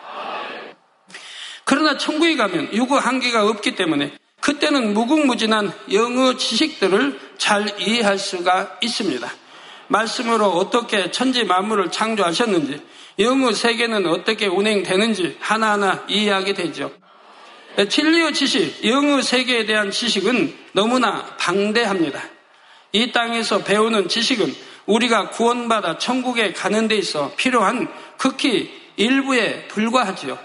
그러나 1.64 1.98
천국에 1.98 2.36
가면 2.36 2.72
유구 2.72 2.96
한계가 2.96 3.44
없기 3.46 3.74
때문에 3.74 4.16
그때는 4.40 4.94
무궁무진한 4.94 5.72
영어 5.92 6.36
지식들을 6.36 7.18
잘 7.38 7.80
이해할 7.80 8.18
수가 8.18 8.78
있습니다. 8.80 9.28
말씀으로 9.88 10.46
어떻게 10.46 11.10
천지 11.10 11.44
만물을 11.44 11.90
창조하셨는지, 11.90 12.82
영어 13.18 13.52
세계는 13.52 14.06
어떻게 14.06 14.46
운행되는지 14.46 15.38
하나하나 15.40 16.04
이해하게 16.08 16.54
되죠. 16.54 16.92
진리의 17.88 18.34
지식, 18.34 18.84
영어 18.84 19.20
세계에 19.20 19.66
대한 19.66 19.90
지식은 19.90 20.54
너무나 20.72 21.24
방대합니다. 21.38 22.22
이 22.92 23.10
땅에서 23.10 23.64
배우는 23.64 24.08
지식은 24.08 24.54
우리가 24.86 25.30
구원받아 25.30 25.98
천국에 25.98 26.52
가는 26.52 26.86
데 26.86 26.96
있어 26.96 27.32
필요한 27.36 27.88
극히 28.16 28.70
일부에 28.96 29.66
불과하지요. 29.68 30.38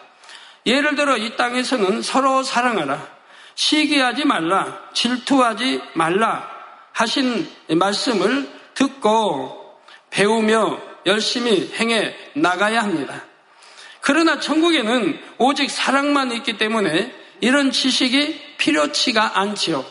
예를 0.65 0.95
들어 0.95 1.17
이 1.17 1.35
땅에서는 1.35 2.01
서로 2.01 2.41
사랑하라, 2.43 3.07
시기하지 3.55 4.25
말라, 4.25 4.81
질투하지 4.93 5.81
말라 5.93 6.49
하신 6.93 7.47
말씀을 7.69 8.58
듣고 8.79 9.75
배우며 10.09 10.79
열심히 11.05 11.71
행해 11.75 12.15
나가야 12.33 12.81
합니다. 12.81 13.25
그러나 14.01 14.39
천국에는 14.39 15.19
오직 15.37 15.69
사랑만 15.69 16.31
있기 16.31 16.57
때문에 16.57 17.13
이런 17.41 17.71
지식이 17.71 18.55
필요치가 18.57 19.39
않지요. 19.39 19.85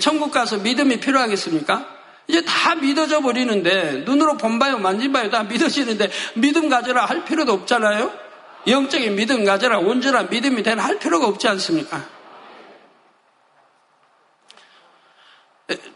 천국 0.00 0.30
가서 0.30 0.58
믿음이 0.58 1.00
필요하겠습니까? 1.00 1.98
이제 2.28 2.44
다 2.44 2.74
믿어져 2.74 3.20
버리는데 3.20 4.02
눈으로 4.04 4.36
본봐요 4.36 4.78
만진봐요 4.78 5.30
다 5.30 5.44
믿어지는데 5.44 6.10
믿음 6.34 6.68
가져라 6.68 7.06
할 7.06 7.24
필요도 7.24 7.52
없잖아요. 7.52 8.12
영적인 8.66 9.16
믿음 9.16 9.44
가져라 9.44 9.78
온전한 9.78 10.28
믿음이 10.28 10.62
되라 10.62 10.84
할 10.84 10.98
필요가 10.98 11.26
없지 11.26 11.48
않습니까? 11.48 12.04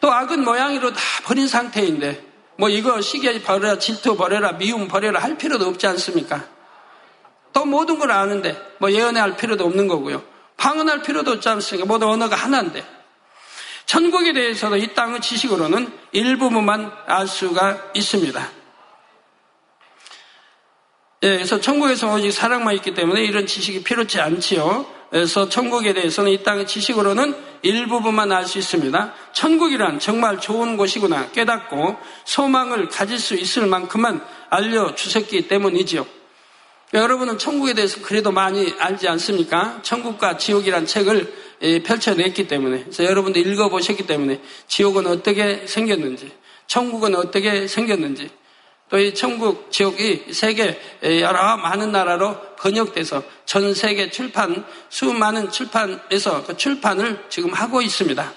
또 0.00 0.11
악은 0.22 0.44
모양이로 0.44 0.92
다 0.92 1.00
버린 1.24 1.48
상태인데 1.48 2.24
뭐 2.56 2.68
이거 2.68 3.00
시계 3.00 3.42
버려라 3.42 3.78
질투 3.78 4.16
버려라 4.16 4.52
미움 4.52 4.88
버려라 4.88 5.20
할 5.20 5.36
필요도 5.36 5.66
없지 5.66 5.86
않습니까? 5.88 6.44
또 7.52 7.64
모든 7.64 7.98
걸 7.98 8.10
아는데 8.10 8.56
뭐 8.78 8.90
예언할 8.90 9.36
필요도 9.36 9.64
없는 9.64 9.88
거고요. 9.88 10.22
방언할 10.56 11.02
필요도 11.02 11.32
없지 11.32 11.48
않습니까? 11.48 11.86
모든 11.86 12.08
언어가 12.08 12.36
하나인데 12.36 12.84
천국에 13.86 14.32
대해서도 14.32 14.76
이 14.76 14.94
땅의 14.94 15.20
지식으로는 15.20 15.92
일부분만 16.12 16.92
알 17.06 17.26
수가 17.26 17.90
있습니다. 17.94 18.50
예, 21.24 21.34
그래서 21.34 21.60
천국에서 21.60 22.12
오직 22.14 22.32
사랑만 22.32 22.74
있기 22.76 22.94
때문에 22.94 23.22
이런 23.22 23.46
지식이 23.46 23.82
필요치 23.82 24.20
않지요. 24.20 24.86
그래서 25.10 25.48
천국에 25.48 25.92
대해서는 25.92 26.32
이 26.32 26.42
땅의 26.42 26.66
지식으로는 26.66 27.51
일부분만 27.62 28.32
알 28.32 28.46
수 28.46 28.58
있습니다. 28.58 29.14
천국이란 29.32 29.98
정말 29.98 30.40
좋은 30.40 30.76
곳이구나 30.76 31.30
깨닫고 31.30 31.96
소망을 32.24 32.88
가질 32.88 33.18
수 33.18 33.34
있을 33.34 33.66
만큼만 33.66 34.20
알려주셨기 34.50 35.48
때문이지요. 35.48 36.04
여러분은 36.94 37.38
천국에 37.38 37.72
대해서 37.72 38.02
그래도 38.02 38.32
많이 38.32 38.74
알지 38.78 39.08
않습니까? 39.08 39.78
천국과 39.82 40.36
지옥이란 40.36 40.84
책을 40.84 41.32
예, 41.62 41.82
펼쳐냈기 41.82 42.48
때문에 42.48 42.82
그래서 42.82 43.04
여러분도 43.04 43.38
읽어보셨기 43.38 44.06
때문에 44.06 44.42
지옥은 44.66 45.06
어떻게 45.06 45.66
생겼는지 45.66 46.32
천국은 46.66 47.14
어떻게 47.14 47.66
생겼는지 47.66 48.30
또 48.92 48.98
이 48.98 49.14
천국 49.14 49.72
지옥이 49.72 50.34
세계 50.34 50.78
여러 51.02 51.56
많은 51.56 51.92
나라로 51.92 52.38
번역돼서 52.56 53.22
전 53.46 53.72
세계 53.72 54.10
출판 54.10 54.66
수많은 54.90 55.50
출판에서 55.50 56.44
그 56.44 56.58
출판을 56.58 57.24
지금 57.30 57.54
하고 57.54 57.80
있습니다. 57.80 58.34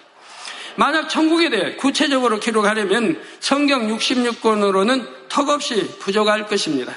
만약 0.78 1.10
천국에 1.10 1.50
대해 1.50 1.76
구체적으로 1.76 2.40
기록하려면 2.40 3.22
성경 3.42 3.90
66권으로는 3.98 5.28
턱없이 5.28 5.90
부족할 6.00 6.48
것입니다. 6.48 6.94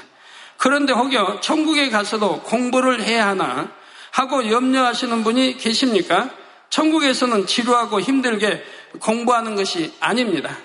그런데 0.55 0.93
혹여 0.93 1.41
천국에 1.41 1.89
가서도 1.89 2.43
공부를 2.43 3.03
해야 3.03 3.27
하나 3.27 3.69
하고 4.11 4.49
염려하시는 4.49 5.21
분이 5.21 5.57
계십니까? 5.57 6.29
천국에서는 6.69 7.45
지루하고 7.45 7.99
힘들게 7.99 8.63
공부하는 9.01 9.57
것이 9.57 9.93
아닙니다. 9.99 10.57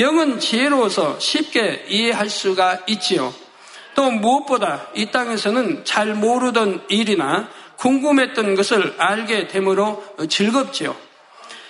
영은 0.00 0.40
지혜로워서 0.40 1.18
쉽게 1.18 1.84
이해할 1.88 2.30
수가 2.30 2.80
있지요. 2.86 3.34
또 3.94 4.10
무엇보다 4.10 4.88
이 4.94 5.10
땅에서는 5.10 5.84
잘 5.84 6.14
모르던 6.14 6.86
일이나 6.88 7.50
궁금했던 7.76 8.54
것을 8.54 8.94
알게 8.96 9.48
되므로 9.48 10.02
즐겁지요. 10.28 10.96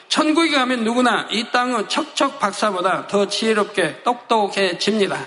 천국에 0.09 0.51
가면 0.51 0.85
누구나 0.85 1.27
이 1.33 1.47
땅의 1.51 1.89
척척 1.89 2.39
박사보다 2.39 3.09
더 3.09 3.27
지혜롭게 3.27 4.03
똑똑해집니다. 4.05 5.27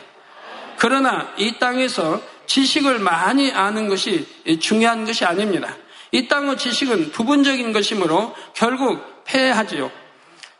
그러나 0.77 1.33
이 1.37 1.57
땅에서 1.59 2.21
지식을 2.45 2.99
많이 2.99 3.51
아는 3.51 3.89
것이 3.89 4.25
중요한 4.59 5.05
것이 5.05 5.25
아닙니다. 5.25 5.75
이 6.11 6.27
땅의 6.29 6.57
지식은 6.57 7.11
부분적인 7.11 7.73
것이므로 7.73 8.33
결국 8.53 9.23
폐하지요. 9.25 10.02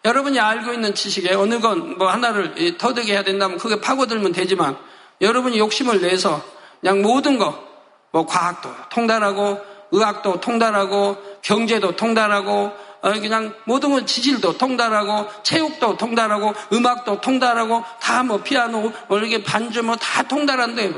여러분이 0.05 0.39
알고 0.39 0.73
있는 0.73 0.93
지식에 0.93 1.33
어느 1.33 1.59
건 1.59 1.97
뭐 1.97 2.09
하나를 2.09 2.77
터득해야 2.77 3.23
된다면 3.23 3.57
그게 3.57 3.79
파고들면 3.79 4.31
되지만 4.33 4.77
여러분이 5.21 5.57
욕심을 5.59 6.01
내서 6.01 6.41
그냥 6.81 7.01
모든 7.01 7.37
거, 7.37 7.57
뭐 8.11 8.25
과학도 8.25 8.69
통달하고 8.89 9.59
의학도 9.91 10.39
통달하고 10.41 11.17
경제도 11.41 11.95
통달하고 11.95 12.71
어, 13.03 13.11
그냥 13.19 13.53
모든 13.65 13.91
건 13.91 14.05
지질도 14.05 14.57
통달하고 14.57 15.27
체육도 15.43 15.97
통달하고 15.97 16.53
음악도 16.73 17.21
통달하고 17.21 17.83
다 18.01 18.23
뭐 18.23 18.37
피아노 18.41 18.91
뭐 19.07 19.19
이렇게 19.19 19.43
반주 19.43 19.83
뭐 19.83 19.95
다 19.97 20.23
통달한대. 20.23 20.91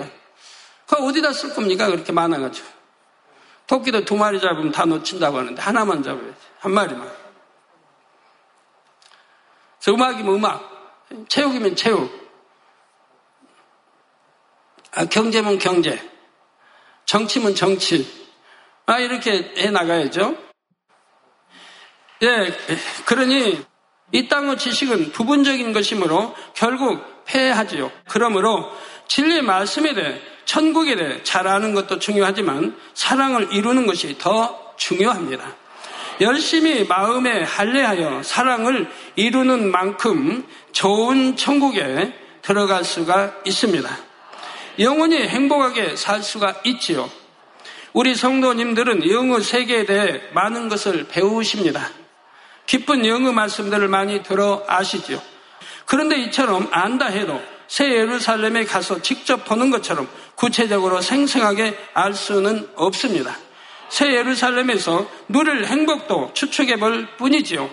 그거 0.88 1.04
어디다 1.06 1.34
쓸 1.34 1.54
겁니까? 1.54 1.88
그렇게 1.88 2.12
많아가지고. 2.12 2.68
토끼도 3.68 4.06
두 4.06 4.15
마리 4.15 4.39
잡으면 4.39 4.72
다 4.72 4.86
놓친다고 4.86 5.39
하는데 5.39 5.60
하나만 5.60 6.04
잡아야지. 6.04 6.34
한 6.60 6.72
마리만. 6.72 7.25
음악이면 9.88 10.36
음악, 10.36 11.06
체육이면 11.28 11.76
체육, 11.76 12.10
아, 14.93 15.06
경제면 15.06 15.60
경제, 15.60 16.02
정치면 17.06 17.56
정치. 17.56 18.26
아, 18.86 19.00
이렇게 19.00 19.54
해 19.58 19.69
나가야죠. 19.69 20.38
예, 22.24 22.58
그러니 23.06 23.63
이 24.12 24.28
땅의 24.28 24.58
지식은 24.58 25.12
부분적인 25.12 25.74
것이므로 25.74 26.34
결국 26.54 27.26
폐하지요. 27.26 27.91
그러므로 28.08 28.71
진리의 29.08 29.41
말씀에 29.41 29.93
대해 29.93 30.21
천국에 30.45 30.95
대해 30.95 31.24
잘 31.24 31.48
아는 31.48 31.74
것도 31.74 32.00
중요하지만 32.00 32.80
사랑을 32.93 33.52
이루는 33.52 33.86
것이 33.88 34.17
더 34.17 34.76
중요합니다. 34.78 35.56
열심히 36.21 36.86
마음에 36.86 37.43
할례하여 37.43 38.23
사랑을 38.23 38.89
이루는 39.15 39.71
만큼 39.71 40.45
좋은 40.71 41.36
천국에 41.36 42.13
들어갈 42.41 42.84
수가 42.84 43.34
있습니다. 43.45 43.89
영원히 44.80 45.28
행복하게 45.28 45.95
살 45.95 46.21
수가 46.21 46.56
있지요. 46.65 47.10
우리 47.93 48.13
성도님들은 48.13 49.10
영어 49.10 49.39
세계에 49.39 49.86
대해 49.86 50.21
많은 50.34 50.67
것을 50.67 51.08
배우십니다. 51.08 51.89
기쁜 52.65 53.06
영어 53.06 53.32
말씀들을 53.32 53.88
많이 53.88 54.21
들어 54.21 54.63
아시죠. 54.67 55.21
그런데 55.86 56.17
이처럼 56.17 56.67
안다 56.71 57.08
해도 57.08 57.39
새 57.67 57.89
예루살렘에 57.89 58.65
가서 58.65 59.01
직접 59.01 59.45
보는 59.45 59.69
것처럼 59.71 60.08
구체적으로 60.36 61.01
생생하게 61.01 61.78
알 61.93 62.13
수는 62.13 62.69
없습니다. 62.75 63.38
새 63.89 64.13
예루살렘에서 64.13 65.10
누릴 65.28 65.65
행복도 65.65 66.32
추측해 66.34 66.78
볼 66.78 67.08
뿐이지요. 67.17 67.69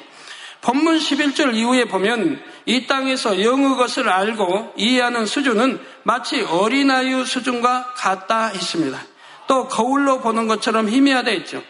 본문 0.61 0.99
11절 0.99 1.55
이후에 1.55 1.87
보면 1.87 2.41
이 2.67 2.87
땅에서 2.87 3.43
영의 3.43 3.77
것을 3.77 4.09
알고 4.09 4.75
이해하는 4.77 5.27
수준은 5.27 5.81
마치 6.05 6.43
어린아이 6.43 7.25
수준과 7.25 7.95
같다 7.97 8.47
했습니다. 8.47 9.01
또 9.49 9.67
거울로 9.67 10.21
보는 10.21 10.47
것처럼 10.47 10.89
희미하다 10.89 11.31
했죠. 11.33 11.63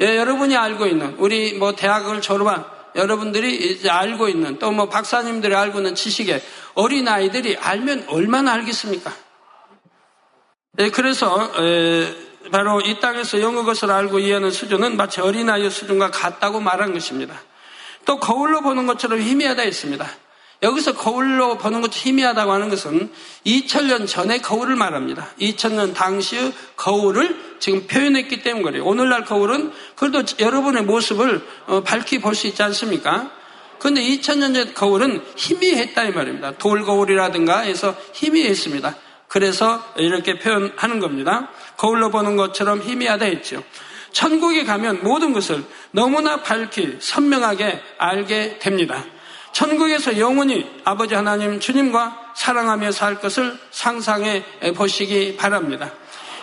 예, 0.00 0.16
여러분이 0.16 0.56
알고 0.56 0.86
있는 0.86 1.14
우리 1.18 1.52
뭐 1.52 1.74
대학을 1.76 2.20
졸업한 2.20 2.64
여러분들이 2.96 3.54
이제 3.54 3.88
알고 3.90 4.28
있는 4.28 4.58
또 4.58 4.72
뭐 4.72 4.88
박사님들이 4.88 5.54
알고 5.54 5.78
있는 5.78 5.94
지식에 5.94 6.42
어린 6.74 7.06
아이들이 7.06 7.56
알면 7.56 8.06
얼마나 8.08 8.52
알겠습니까? 8.54 9.12
예, 10.78 10.90
그래서 10.90 11.52
에, 11.58 12.23
바로 12.50 12.80
이 12.80 13.00
땅에서 13.00 13.40
영어 13.40 13.64
것을 13.64 13.90
알고 13.90 14.18
이해하는 14.18 14.50
수준은 14.50 14.96
마치 14.96 15.20
어린아이의 15.20 15.70
수준과 15.70 16.10
같다고 16.10 16.60
말한 16.60 16.92
것입니다. 16.92 17.40
또 18.04 18.18
거울로 18.18 18.60
보는 18.60 18.86
것처럼 18.86 19.20
희미하다 19.20 19.62
했습니다. 19.62 20.06
여기서 20.62 20.94
거울로 20.94 21.58
보는 21.58 21.80
것이 21.80 22.00
희미하다고 22.00 22.52
하는 22.52 22.68
것은 22.70 23.10
2000년 23.44 24.06
전의 24.06 24.40
거울을 24.40 24.76
말합니다. 24.76 25.28
2000년 25.40 25.94
당시의 25.94 26.52
거울을 26.76 27.56
지금 27.58 27.86
표현했기 27.86 28.42
때문에 28.42 28.64
그래요. 28.64 28.84
오늘날 28.84 29.24
거울은 29.24 29.72
그래도 29.94 30.22
여러분의 30.38 30.84
모습을 30.84 31.46
어, 31.66 31.82
밝히 31.82 32.20
볼 32.20 32.34
수 32.34 32.46
있지 32.46 32.62
않습니까? 32.62 33.30
그런데 33.78 34.02
2000년 34.02 34.54
전 34.54 34.74
거울은 34.74 35.22
희미했다 35.36 36.04
이 36.04 36.10
말입니다. 36.12 36.52
돌 36.52 36.82
거울이라든가 36.82 37.60
해서 37.60 37.94
희미했습니다. 38.14 38.96
그래서 39.28 39.84
이렇게 39.96 40.38
표현하는 40.38 41.00
겁니다. 41.00 41.50
거울로 41.76 42.10
보는 42.10 42.36
것처럼 42.36 42.80
희미하다 42.80 43.24
했죠. 43.26 43.62
천국에 44.12 44.64
가면 44.64 45.00
모든 45.02 45.32
것을 45.32 45.64
너무나 45.90 46.42
밝히 46.42 46.98
선명하게 47.00 47.82
알게 47.98 48.58
됩니다. 48.58 49.04
천국에서 49.52 50.18
영원히 50.18 50.68
아버지 50.84 51.14
하나님 51.14 51.60
주님과 51.60 52.32
사랑하며 52.34 52.92
살 52.92 53.20
것을 53.20 53.58
상상해 53.70 54.44
보시기 54.74 55.36
바랍니다. 55.36 55.92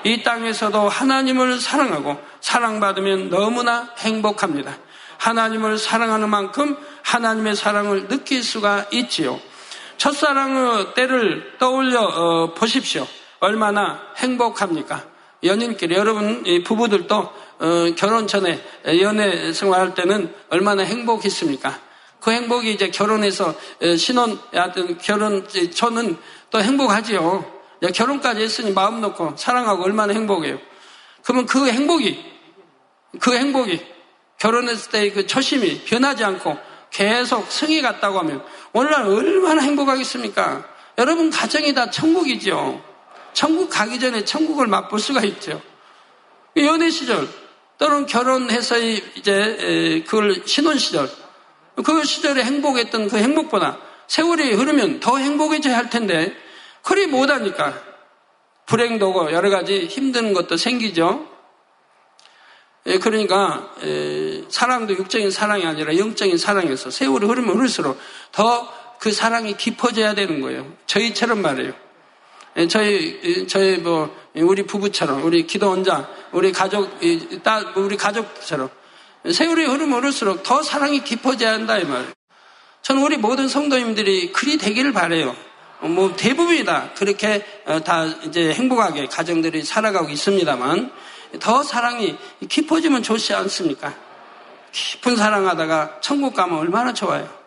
이 0.04 0.24
땅에서도 0.24 0.90
하나님을 0.90 1.60
사랑하고 1.60 2.20
사랑받으면 2.40 3.30
너무나 3.30 3.90
행복합니다. 4.00 4.78
하나님을 5.18 5.78
사랑하는 5.78 6.30
만큼 6.30 6.76
하나님의 7.04 7.56
사랑을 7.56 8.08
느낄 8.08 8.44
수가 8.44 8.88
있지요. 8.92 9.40
첫사랑의 9.98 10.94
때를 10.96 11.58
떠올려 11.60 12.02
어, 12.02 12.54
보십시오. 12.56 13.06
얼마나 13.40 14.02
행복합니까? 14.18 15.11
연인끼리 15.44 15.96
여러분 15.96 16.44
부부들도 16.64 17.16
어, 17.60 17.94
결혼 17.96 18.28
전에 18.28 18.60
연애 19.02 19.54
생활할 19.54 19.94
때는 19.94 20.34
얼마나 20.50 20.84
행복했습니까? 20.84 21.80
그 22.20 22.32
행복이 22.32 22.72
이제 22.72 22.90
결혼해서 22.90 23.56
신혼 23.98 24.40
하여튼 24.52 24.98
결혼 25.00 25.48
저는 25.74 26.18
또 26.52 26.62
행복하지요. 26.62 27.62
결혼까지 27.96 28.42
했으니 28.42 28.72
마음 28.72 29.02
놓고 29.02 29.34
사랑하고 29.38 29.84
얼마나 29.84 30.14
행복해요. 30.14 30.60
그러면 31.24 31.46
그 31.48 31.68
행복이 31.68 32.24
그 33.20 33.36
행복이 33.36 33.80
결혼했을 34.38 34.92
때그 34.92 35.28
초심이 35.28 35.84
변하지 35.84 36.24
않고 36.24 36.58
계속 36.92 37.52
성이 37.52 37.82
갔다고 37.82 38.20
하면 38.20 38.44
오늘날 38.74 39.08
얼마나 39.08 39.62
행복하겠습니까? 39.62 40.66
여러분 40.98 41.30
가정이 41.30 41.74
다 41.74 41.90
천국이죠. 41.90 42.91
천국 43.34 43.70
가기 43.70 44.00
전에 44.00 44.26
천국을 44.26 44.68
맛볼 44.68 45.00
수가 45.00 45.22
있죠. 45.24 45.62
연애 46.58 46.90
시절 46.90 47.28
또는 47.78 48.06
결혼해서 48.06 48.78
이제 48.80 50.04
그걸 50.06 50.44
신혼 50.46 50.78
시절 50.78 51.10
그 51.84 52.04
시절에 52.04 52.44
행복했던 52.44 53.08
그 53.08 53.18
행복보다 53.18 53.80
세월이 54.08 54.54
흐르면 54.54 55.00
더 55.00 55.18
행복해져야 55.18 55.78
할 55.78 55.90
텐데 55.90 56.36
그리 56.84 57.08
못하니까 57.08 57.82
불행도고 58.66 59.32
여러 59.32 59.50
가지 59.50 59.86
힘든 59.86 60.34
것도 60.34 60.58
생기죠. 60.58 61.28
예, 62.88 62.98
그러니까 62.98 63.74
사랑도 64.50 64.94
육적인 64.96 65.32
사랑이 65.32 65.66
아니라 65.66 65.98
영적인 65.98 66.38
사랑에서 66.38 66.90
세월이 66.90 67.26
흐르면 67.26 67.56
흐를수록 67.56 68.00
더 68.32 68.82
그 69.02 69.12
사랑이 69.12 69.58
깊어져야 69.58 70.14
되는 70.14 70.42
거예요. 70.42 70.72
저희처럼 70.86 71.42
말이에요. 71.42 71.74
예, 72.58 72.68
저희 72.68 73.48
저희 73.48 73.78
뭐 73.78 74.16
우리 74.36 74.64
부부처럼 74.64 75.24
우리 75.24 75.48
기도원자 75.48 76.10
우리 76.32 76.52
가족 76.52 77.00
딸 77.44 77.66
우리 77.76 77.96
가족처럼 77.96 78.70
세월이 79.30 79.66
흐르면 79.66 80.00
흐를수록 80.00 80.44
더 80.44 80.62
사랑이 80.64 81.04
깊어져야 81.04 81.54
한다 81.54 81.78
이 81.78 81.86
말. 81.86 82.06
저는 82.82 83.04
우리 83.04 83.18
모든 83.18 83.48
성도님들이 83.48 84.32
그리 84.32 84.58
되기를 84.58 84.92
바래요. 84.92 85.36
뭐 85.82 86.16
대부분이 86.16 86.66
다 86.66 86.90
그렇게 86.96 87.46
어, 87.66 87.80
다 87.84 88.06
이제 88.06 88.54
행복하게 88.54 89.08
가정들이 89.08 89.64
살아가고 89.64 90.10
있습니다만 90.10 90.92
더 91.40 91.64
사랑이 91.64 92.18
깊어지면 92.48 93.04
좋지 93.04 93.34
않습니까? 93.34 93.94
깊은 94.72 95.16
사랑하다가 95.16 96.00
천국 96.02 96.34
가면 96.34 96.58
얼마나 96.60 96.94
좋아요. 96.94 97.41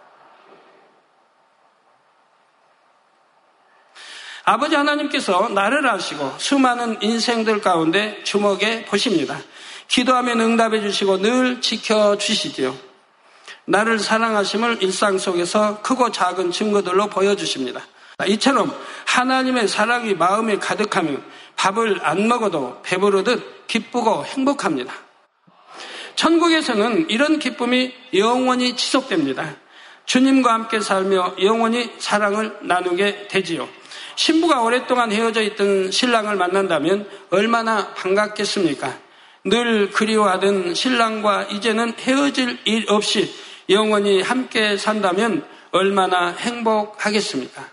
아버지 4.44 4.76
하나님께서 4.76 5.48
나를 5.48 5.88
아시고 5.88 6.34
수많은 6.36 6.98
인생들 7.00 7.62
가운데 7.62 8.22
주목해 8.24 8.84
보십니다. 8.84 9.38
기도하면 9.88 10.40
응답해 10.40 10.82
주시고 10.82 11.22
늘 11.22 11.60
지켜 11.62 12.18
주시지요. 12.18 12.76
나를 13.66 13.98
사랑하심을 13.98 14.82
일상 14.82 15.16
속에서 15.16 15.80
크고 15.80 16.12
작은 16.12 16.50
증거들로 16.50 17.06
보여주십니다. 17.06 17.80
이처럼 18.28 18.74
하나님의 19.06 19.66
사랑이 19.66 20.14
마음에 20.14 20.58
가득하면 20.58 21.24
밥을 21.56 22.00
안 22.02 22.28
먹어도 22.28 22.82
배부르듯 22.82 23.66
기쁘고 23.66 24.26
행복합니다. 24.26 24.92
천국에서는 26.16 27.08
이런 27.08 27.38
기쁨이 27.38 27.94
영원히 28.12 28.76
지속됩니다. 28.76 29.56
주님과 30.04 30.52
함께 30.52 30.80
살며 30.80 31.36
영원히 31.40 31.90
사랑을 31.98 32.58
나누게 32.60 33.28
되지요. 33.28 33.66
신부가 34.16 34.62
오랫동안 34.62 35.12
헤어져 35.12 35.42
있던 35.42 35.90
신랑을 35.90 36.36
만난다면 36.36 37.08
얼마나 37.30 37.92
반갑겠습니까? 37.94 38.98
늘 39.44 39.90
그리워하던 39.90 40.74
신랑과 40.74 41.44
이제는 41.44 41.94
헤어질 41.98 42.60
일 42.64 42.86
없이 42.88 43.34
영원히 43.68 44.22
함께 44.22 44.76
산다면 44.76 45.44
얼마나 45.70 46.30
행복하겠습니까? 46.30 47.68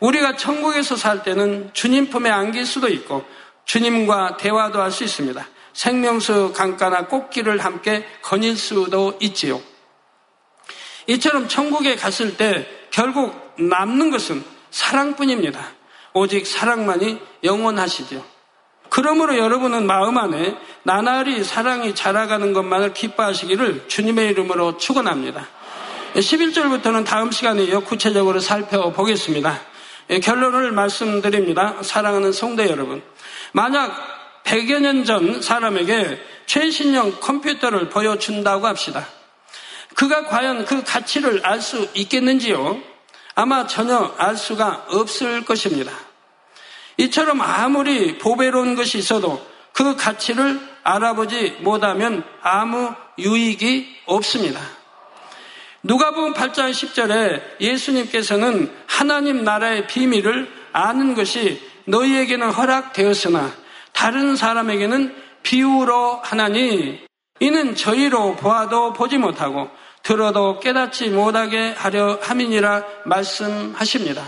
우리가 0.00 0.36
천국에서 0.36 0.96
살 0.96 1.22
때는 1.22 1.70
주님 1.72 2.10
품에 2.10 2.30
안길 2.30 2.66
수도 2.66 2.88
있고 2.88 3.24
주님과 3.64 4.36
대화도 4.36 4.80
할 4.80 4.90
수 4.90 5.04
있습니다. 5.04 5.48
생명수 5.72 6.52
강가나 6.54 7.06
꽃길을 7.06 7.58
함께 7.64 8.06
거닐 8.22 8.56
수도 8.56 9.16
있지요. 9.20 9.60
이처럼 11.06 11.48
천국에 11.48 11.96
갔을 11.96 12.36
때 12.36 12.66
결국 12.90 13.54
남는 13.58 14.10
것은 14.10 14.44
사랑뿐입니다. 14.74 15.68
오직 16.14 16.46
사랑만이 16.48 17.20
영원하시죠. 17.44 18.24
그러므로 18.88 19.38
여러분은 19.38 19.86
마음 19.86 20.18
안에 20.18 20.56
나날이 20.82 21.44
사랑이 21.44 21.94
자라가는 21.94 22.52
것만을 22.52 22.92
기뻐하시기를 22.92 23.84
주님의 23.86 24.30
이름으로 24.30 24.76
축원합니다. 24.76 25.46
11절부터는 26.14 27.04
다음 27.04 27.30
시간에 27.30 27.66
구체적으로 27.66 28.40
살펴보겠습니다. 28.40 29.60
예, 30.10 30.18
결론을 30.18 30.72
말씀드립니다. 30.72 31.76
사랑하는 31.82 32.32
성도 32.32 32.68
여러분. 32.68 33.02
만약 33.52 33.92
100여 34.44 34.80
년 34.80 35.04
전 35.04 35.40
사람에게 35.40 36.20
최신형 36.46 37.20
컴퓨터를 37.20 37.90
보여준다고 37.90 38.66
합시다. 38.66 39.06
그가 39.94 40.24
과연 40.24 40.64
그 40.64 40.82
가치를 40.82 41.46
알 41.46 41.60
수 41.60 41.88
있겠는지요? 41.94 42.93
아마 43.34 43.66
전혀 43.66 44.14
알 44.16 44.36
수가 44.36 44.86
없을 44.88 45.44
것입니다. 45.44 45.92
이처럼 46.96 47.40
아무리 47.40 48.18
보배로운 48.18 48.76
것이 48.76 48.98
있어도 48.98 49.44
그 49.72 49.96
가치를 49.96 50.60
알아보지 50.84 51.58
못하면 51.60 52.22
아무 52.42 52.94
유익이 53.18 54.02
없습니다. 54.06 54.60
누가복음 55.82 56.32
8장 56.32 56.70
10절에 56.70 57.60
예수님께서는 57.60 58.72
하나님 58.86 59.44
나라의 59.44 59.86
비밀을 59.86 60.50
아는 60.72 61.14
것이 61.14 61.60
너희에게는 61.86 62.50
허락되었으나 62.50 63.52
다른 63.92 64.36
사람에게는 64.36 65.14
비유로 65.42 66.20
하나니 66.22 67.04
이는 67.40 67.74
저희로 67.74 68.36
보아도 68.36 68.92
보지 68.92 69.18
못하고 69.18 69.68
들어도 70.04 70.60
깨닫지 70.60 71.08
못하게 71.08 71.70
하려 71.70 72.18
함이니라 72.22 72.84
말씀하십니다. 73.06 74.22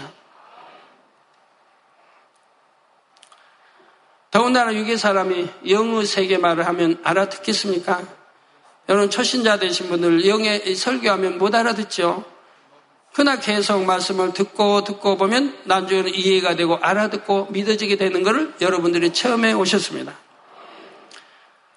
더군다나 4.30 4.74
유괴 4.74 4.96
사람이 4.96 5.48
영의 5.68 6.06
세계 6.06 6.38
말을 6.38 6.66
하면 6.66 6.98
알아듣겠습니까? 7.04 8.02
여러분 8.88 9.10
초신자 9.10 9.58
되신 9.58 9.88
분들 9.88 10.26
영의 10.26 10.74
설교하면 10.74 11.36
못 11.38 11.54
알아듣죠. 11.54 12.24
그러나 13.12 13.38
계속 13.38 13.84
말씀을 13.84 14.32
듣고 14.32 14.82
듣고 14.82 15.16
보면 15.18 15.58
나중에는 15.64 16.14
이해가 16.14 16.56
되고 16.56 16.76
알아듣고 16.76 17.48
믿어지게 17.50 17.96
되는 17.96 18.22
것을 18.22 18.54
여러분들이 18.62 19.12
처음에 19.12 19.52
오셨습니다. 19.52 20.14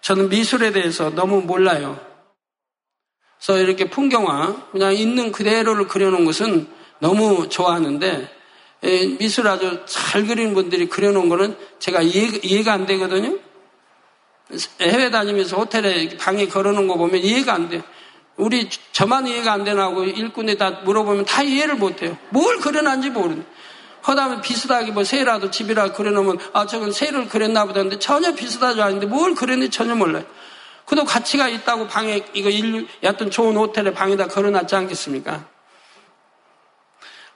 저는 0.01 0.29
미술에 0.29 0.71
대해서 0.71 1.09
너무 1.09 1.41
몰라요. 1.41 2.08
그래서 3.39 3.57
이렇게 3.59 3.89
풍경화 3.89 4.69
그냥 4.71 4.93
있는 4.93 5.31
그대로를 5.31 5.87
그려놓은 5.87 6.25
것은 6.25 6.67
너무 6.99 7.47
좋아하는데 7.47 8.29
미술 9.17 9.47
아주 9.47 9.81
잘 9.85 10.25
그리는 10.25 10.53
분들이 10.53 10.87
그려놓은 10.87 11.29
거는 11.29 11.55
제가 11.79 12.01
이해, 12.01 12.63
가안 12.63 12.85
되거든요. 12.85 13.37
해외 14.81 15.09
다니면서 15.09 15.57
호텔에 15.57 16.17
방에 16.17 16.47
걸어놓은 16.47 16.87
거 16.87 16.95
보면 16.95 17.21
이해가 17.21 17.53
안 17.53 17.69
돼. 17.69 17.81
우리 18.35 18.69
저만 18.91 19.27
이해가 19.27 19.53
안 19.53 19.63
되나 19.63 19.83
하고 19.83 20.03
일꾼에 20.03 20.55
다 20.55 20.71
물어보면 20.83 21.25
다 21.25 21.43
이해를 21.43 21.75
못 21.75 22.01
해요. 22.01 22.17
뭘 22.29 22.57
그려놨는지 22.59 23.09
모르는. 23.11 23.45
그 24.01 24.15
다음에 24.15 24.41
비슷하게 24.41 24.91
뭐 24.91 25.03
새라도 25.03 25.51
집이라 25.51 25.91
그려놓으면 25.91 26.39
아 26.53 26.65
저건 26.65 26.91
새를 26.91 27.27
그렸나 27.27 27.65
보다 27.65 27.81
근데 27.81 27.99
전혀 27.99 28.33
비슷하지 28.33 28.81
않은데 28.81 29.05
뭘 29.05 29.35
그렸는지 29.35 29.69
전혀 29.69 29.93
몰라요. 29.93 30.23
그도 30.89 31.05
가치가 31.05 31.47
있다고 31.47 31.87
방에 31.87 32.25
이거 32.33 32.49
인류 32.49 32.85
얕은 33.03 33.31
좋은 33.31 33.55
호텔에 33.55 33.93
방에다 33.93 34.27
걸어놨지 34.27 34.75
않겠습니까? 34.75 35.47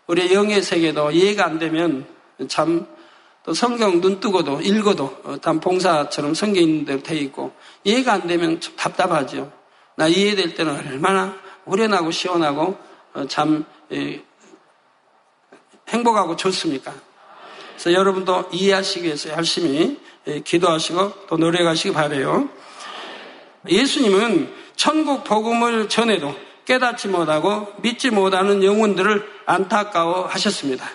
우리 0.08 0.34
영의 0.34 0.62
세계도 0.62 1.12
이해가 1.12 1.46
안 1.46 1.60
되면 1.60 2.06
참 2.50 2.94
또 3.44 3.54
성경 3.54 4.00
눈 4.00 4.20
뜨고도 4.22 4.62
읽어도 4.62 5.40
단 5.42 5.60
봉사처럼 5.60 6.34
성경 6.34 6.64
있는 6.64 6.86
대로 6.86 7.04
돼 7.04 7.16
있고 7.18 7.54
이해가 7.84 8.14
안 8.14 8.28
되면 8.28 8.62
좀 8.62 8.76
답답하죠. 8.78 9.52
나 9.96 10.08
이해될 10.08 10.56
때는 10.56 10.88
얼마나 10.88 11.36
후련하고 11.66 12.12
시원하고 12.12 12.78
어, 13.14 13.28
참 13.28 13.66
행복하고 15.90 16.38
좋습니까? 16.38 16.94
그래서 17.74 17.92
여러분도 17.92 18.50
이해하시기 18.52 19.06
위해서 19.06 19.30
열심히 19.32 20.00
기도하시고 20.46 21.28
또 21.28 21.38
노력하시기 21.38 21.94
바래요. 21.94 22.50
예수님은 23.68 24.54
천국 24.76 25.24
복음을 25.24 25.88
전해도 25.90 26.36
깨닫지 26.66 27.08
못하고 27.08 27.74
믿지 27.82 28.10
못하는 28.10 28.64
영혼들을 28.64 29.30
안타까워 29.46 30.28
하셨습니다. 30.28 30.90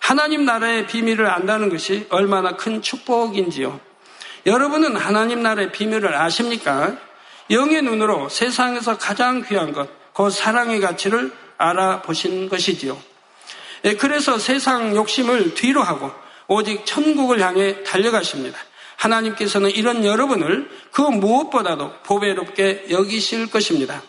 하나님 0.00 0.44
나라의 0.44 0.86
비밀을 0.86 1.26
안다는 1.26 1.70
것이 1.70 2.06
얼마나 2.10 2.56
큰 2.56 2.82
축복인지요. 2.82 3.80
여러분은 4.46 4.96
하나님 4.96 5.42
나라의 5.42 5.72
비밀을 5.72 6.14
아십니까? 6.14 6.96
영의 7.50 7.82
눈으로 7.82 8.28
세상에서 8.28 8.98
가장 8.98 9.42
귀한 9.42 9.72
것, 9.72 9.88
그 10.12 10.30
사랑의 10.30 10.80
가치를 10.80 11.32
알아보신 11.56 12.48
것이지요. 12.48 12.98
예, 13.84 13.94
그래서 13.94 14.38
세상 14.38 14.96
욕심을 14.96 15.54
뒤로 15.54 15.82
하고 15.82 16.10
오직 16.48 16.84
천국을 16.84 17.40
향해 17.40 17.82
달려가십니다. 17.84 18.58
하나님께서는 19.04 19.70
이런 19.70 20.04
여러분을 20.04 20.68
그 20.90 21.02
무엇보다도 21.02 21.92
보배롭게 22.04 22.86
여기실 22.90 23.50
것입니다. 23.50 24.02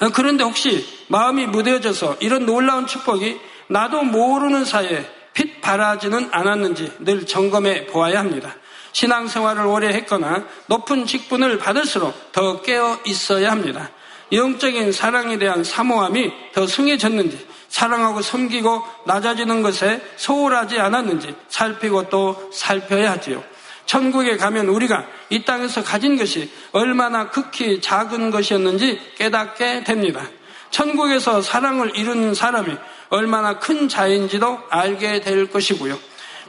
어, 0.00 0.08
그런데 0.12 0.44
혹시 0.44 0.86
마음이 1.08 1.46
무뎌져서 1.46 2.16
이런 2.20 2.44
놀라운 2.46 2.86
축복이 2.86 3.38
나도 3.68 4.02
모르는 4.02 4.64
사이에 4.64 5.10
핏 5.32 5.60
바라지는 5.60 6.28
않았는지 6.32 6.92
늘 7.00 7.26
점검해 7.26 7.86
보아야 7.86 8.18
합니다. 8.18 8.54
신앙생활을 8.92 9.66
오래 9.66 9.88
했거나 9.88 10.46
높은 10.66 11.06
직분을 11.06 11.58
받을수록 11.58 12.32
더 12.32 12.62
깨어 12.62 13.00
있어야 13.04 13.50
합니다. 13.50 13.90
영적인 14.32 14.92
사랑에 14.92 15.38
대한 15.38 15.62
사모함이 15.62 16.32
더 16.54 16.66
승해졌는지 16.66 17.46
사랑하고 17.68 18.22
섬기고 18.22 18.82
낮아지는 19.04 19.62
것에 19.62 20.00
소홀하지 20.16 20.78
않았는지 20.78 21.34
살피고 21.48 22.08
또 22.08 22.50
살펴야 22.52 23.12
하지요. 23.12 23.42
천국에 23.86 24.36
가면 24.36 24.68
우리가 24.68 25.06
이 25.30 25.44
땅에서 25.44 25.82
가진 25.82 26.16
것이 26.16 26.50
얼마나 26.72 27.30
극히 27.30 27.80
작은 27.80 28.30
것이었는지 28.30 29.00
깨닫게 29.16 29.84
됩니다. 29.84 30.22
천국에서 30.70 31.42
사랑을 31.42 31.96
이루는 31.96 32.34
사람이 32.34 32.76
얼마나 33.08 33.58
큰 33.58 33.88
자인지도 33.88 34.60
알게 34.68 35.20
될 35.20 35.50
것이고요. 35.50 35.98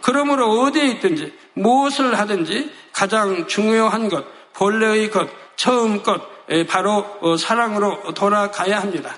그러므로 0.02 0.62
어디에 0.62 0.88
있든지 0.88 1.34
무엇을 1.54 2.18
하든지 2.18 2.72
가장 2.92 3.48
중요한 3.48 4.10
것, 4.10 4.26
본래의 4.54 5.12
것, 5.12 5.30
처음 5.56 6.02
것, 6.02 6.22
바로 6.68 7.06
어, 7.22 7.38
사랑으로 7.38 8.14
돌아가야 8.14 8.80
합니다. 8.80 9.18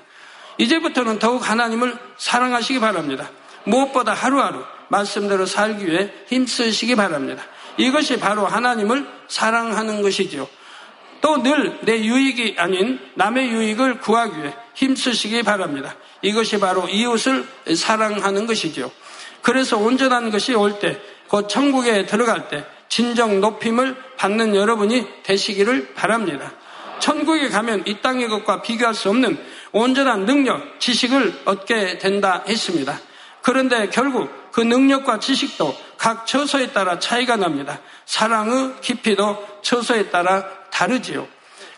이제부터는 0.60 1.18
더욱 1.20 1.50
하나님을 1.50 1.98
사랑하시기 2.18 2.80
바랍니다. 2.80 3.30
무엇보다 3.64 4.14
하루하루 4.14 4.64
말씀대로 4.90 5.46
살기 5.46 5.88
위해 5.88 6.12
힘쓰시기 6.28 6.96
바랍니다. 6.96 7.44
이것이 7.78 8.20
바로 8.20 8.46
하나님을 8.46 9.08
사랑하는 9.28 10.02
것이지요. 10.02 10.48
또 11.22 11.38
늘 11.38 11.80
내 11.82 12.00
유익이 12.04 12.56
아닌 12.58 13.00
남의 13.16 13.50
유익을 13.50 14.00
구하기 14.00 14.42
위해 14.42 14.54
힘쓰시기 14.74 15.44
바랍니다. 15.44 15.96
이것이 16.22 16.60
바로 16.60 16.88
이웃을 16.88 17.46
사랑하는 17.76 18.46
것이지요. 18.48 18.92
그래서 19.42 19.78
온전한 19.78 20.32
것이 20.32 20.54
올 20.54 20.80
때, 20.80 21.00
곧 21.28 21.48
천국에 21.48 22.06
들어갈 22.06 22.50
때 22.50 22.66
진정 22.90 23.40
높임을 23.40 23.96
받는 24.18 24.56
여러분이 24.56 25.06
되시기를 25.24 25.94
바랍니다. 25.94 26.52
천국에 27.00 27.50
가면 27.50 27.84
이 27.86 28.02
땅의 28.02 28.28
것과 28.28 28.62
비교할 28.62 28.94
수 28.94 29.10
없는 29.10 29.38
온전한 29.72 30.26
능력, 30.26 30.80
지식을 30.80 31.42
얻게 31.46 31.98
된다 31.98 32.44
했습니다. 32.48 33.00
그런데 33.42 33.90
결국 33.90 34.30
그 34.52 34.62
능력과 34.62 35.20
지식도 35.20 35.76
각 35.98 36.26
처소에 36.26 36.72
따라 36.72 37.00
차이가 37.00 37.36
납니다. 37.36 37.80
사랑의 38.06 38.76
깊이도 38.82 39.62
처소에 39.62 40.10
따라 40.10 40.46
다르지요. 40.72 41.28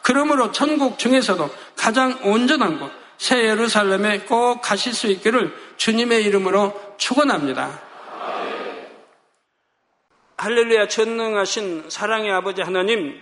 그러므로 0.02 0.52
천국 0.52 0.98
중에서도 0.98 1.50
가장 1.76 2.18
온전한 2.24 2.80
곳, 2.80 2.92
새 3.18 3.44
예루살렘에 3.44 4.22
꼭 4.22 4.62
가실 4.62 4.94
수 4.94 5.08
있기를 5.08 5.54
주님의 5.78 6.24
이름으로 6.24 6.96
축원합니다. 6.98 7.80
할렐루야 10.38 10.88
전능하신 10.88 11.86
사랑의 11.90 12.32
아버지 12.32 12.64
하나님 12.64 13.22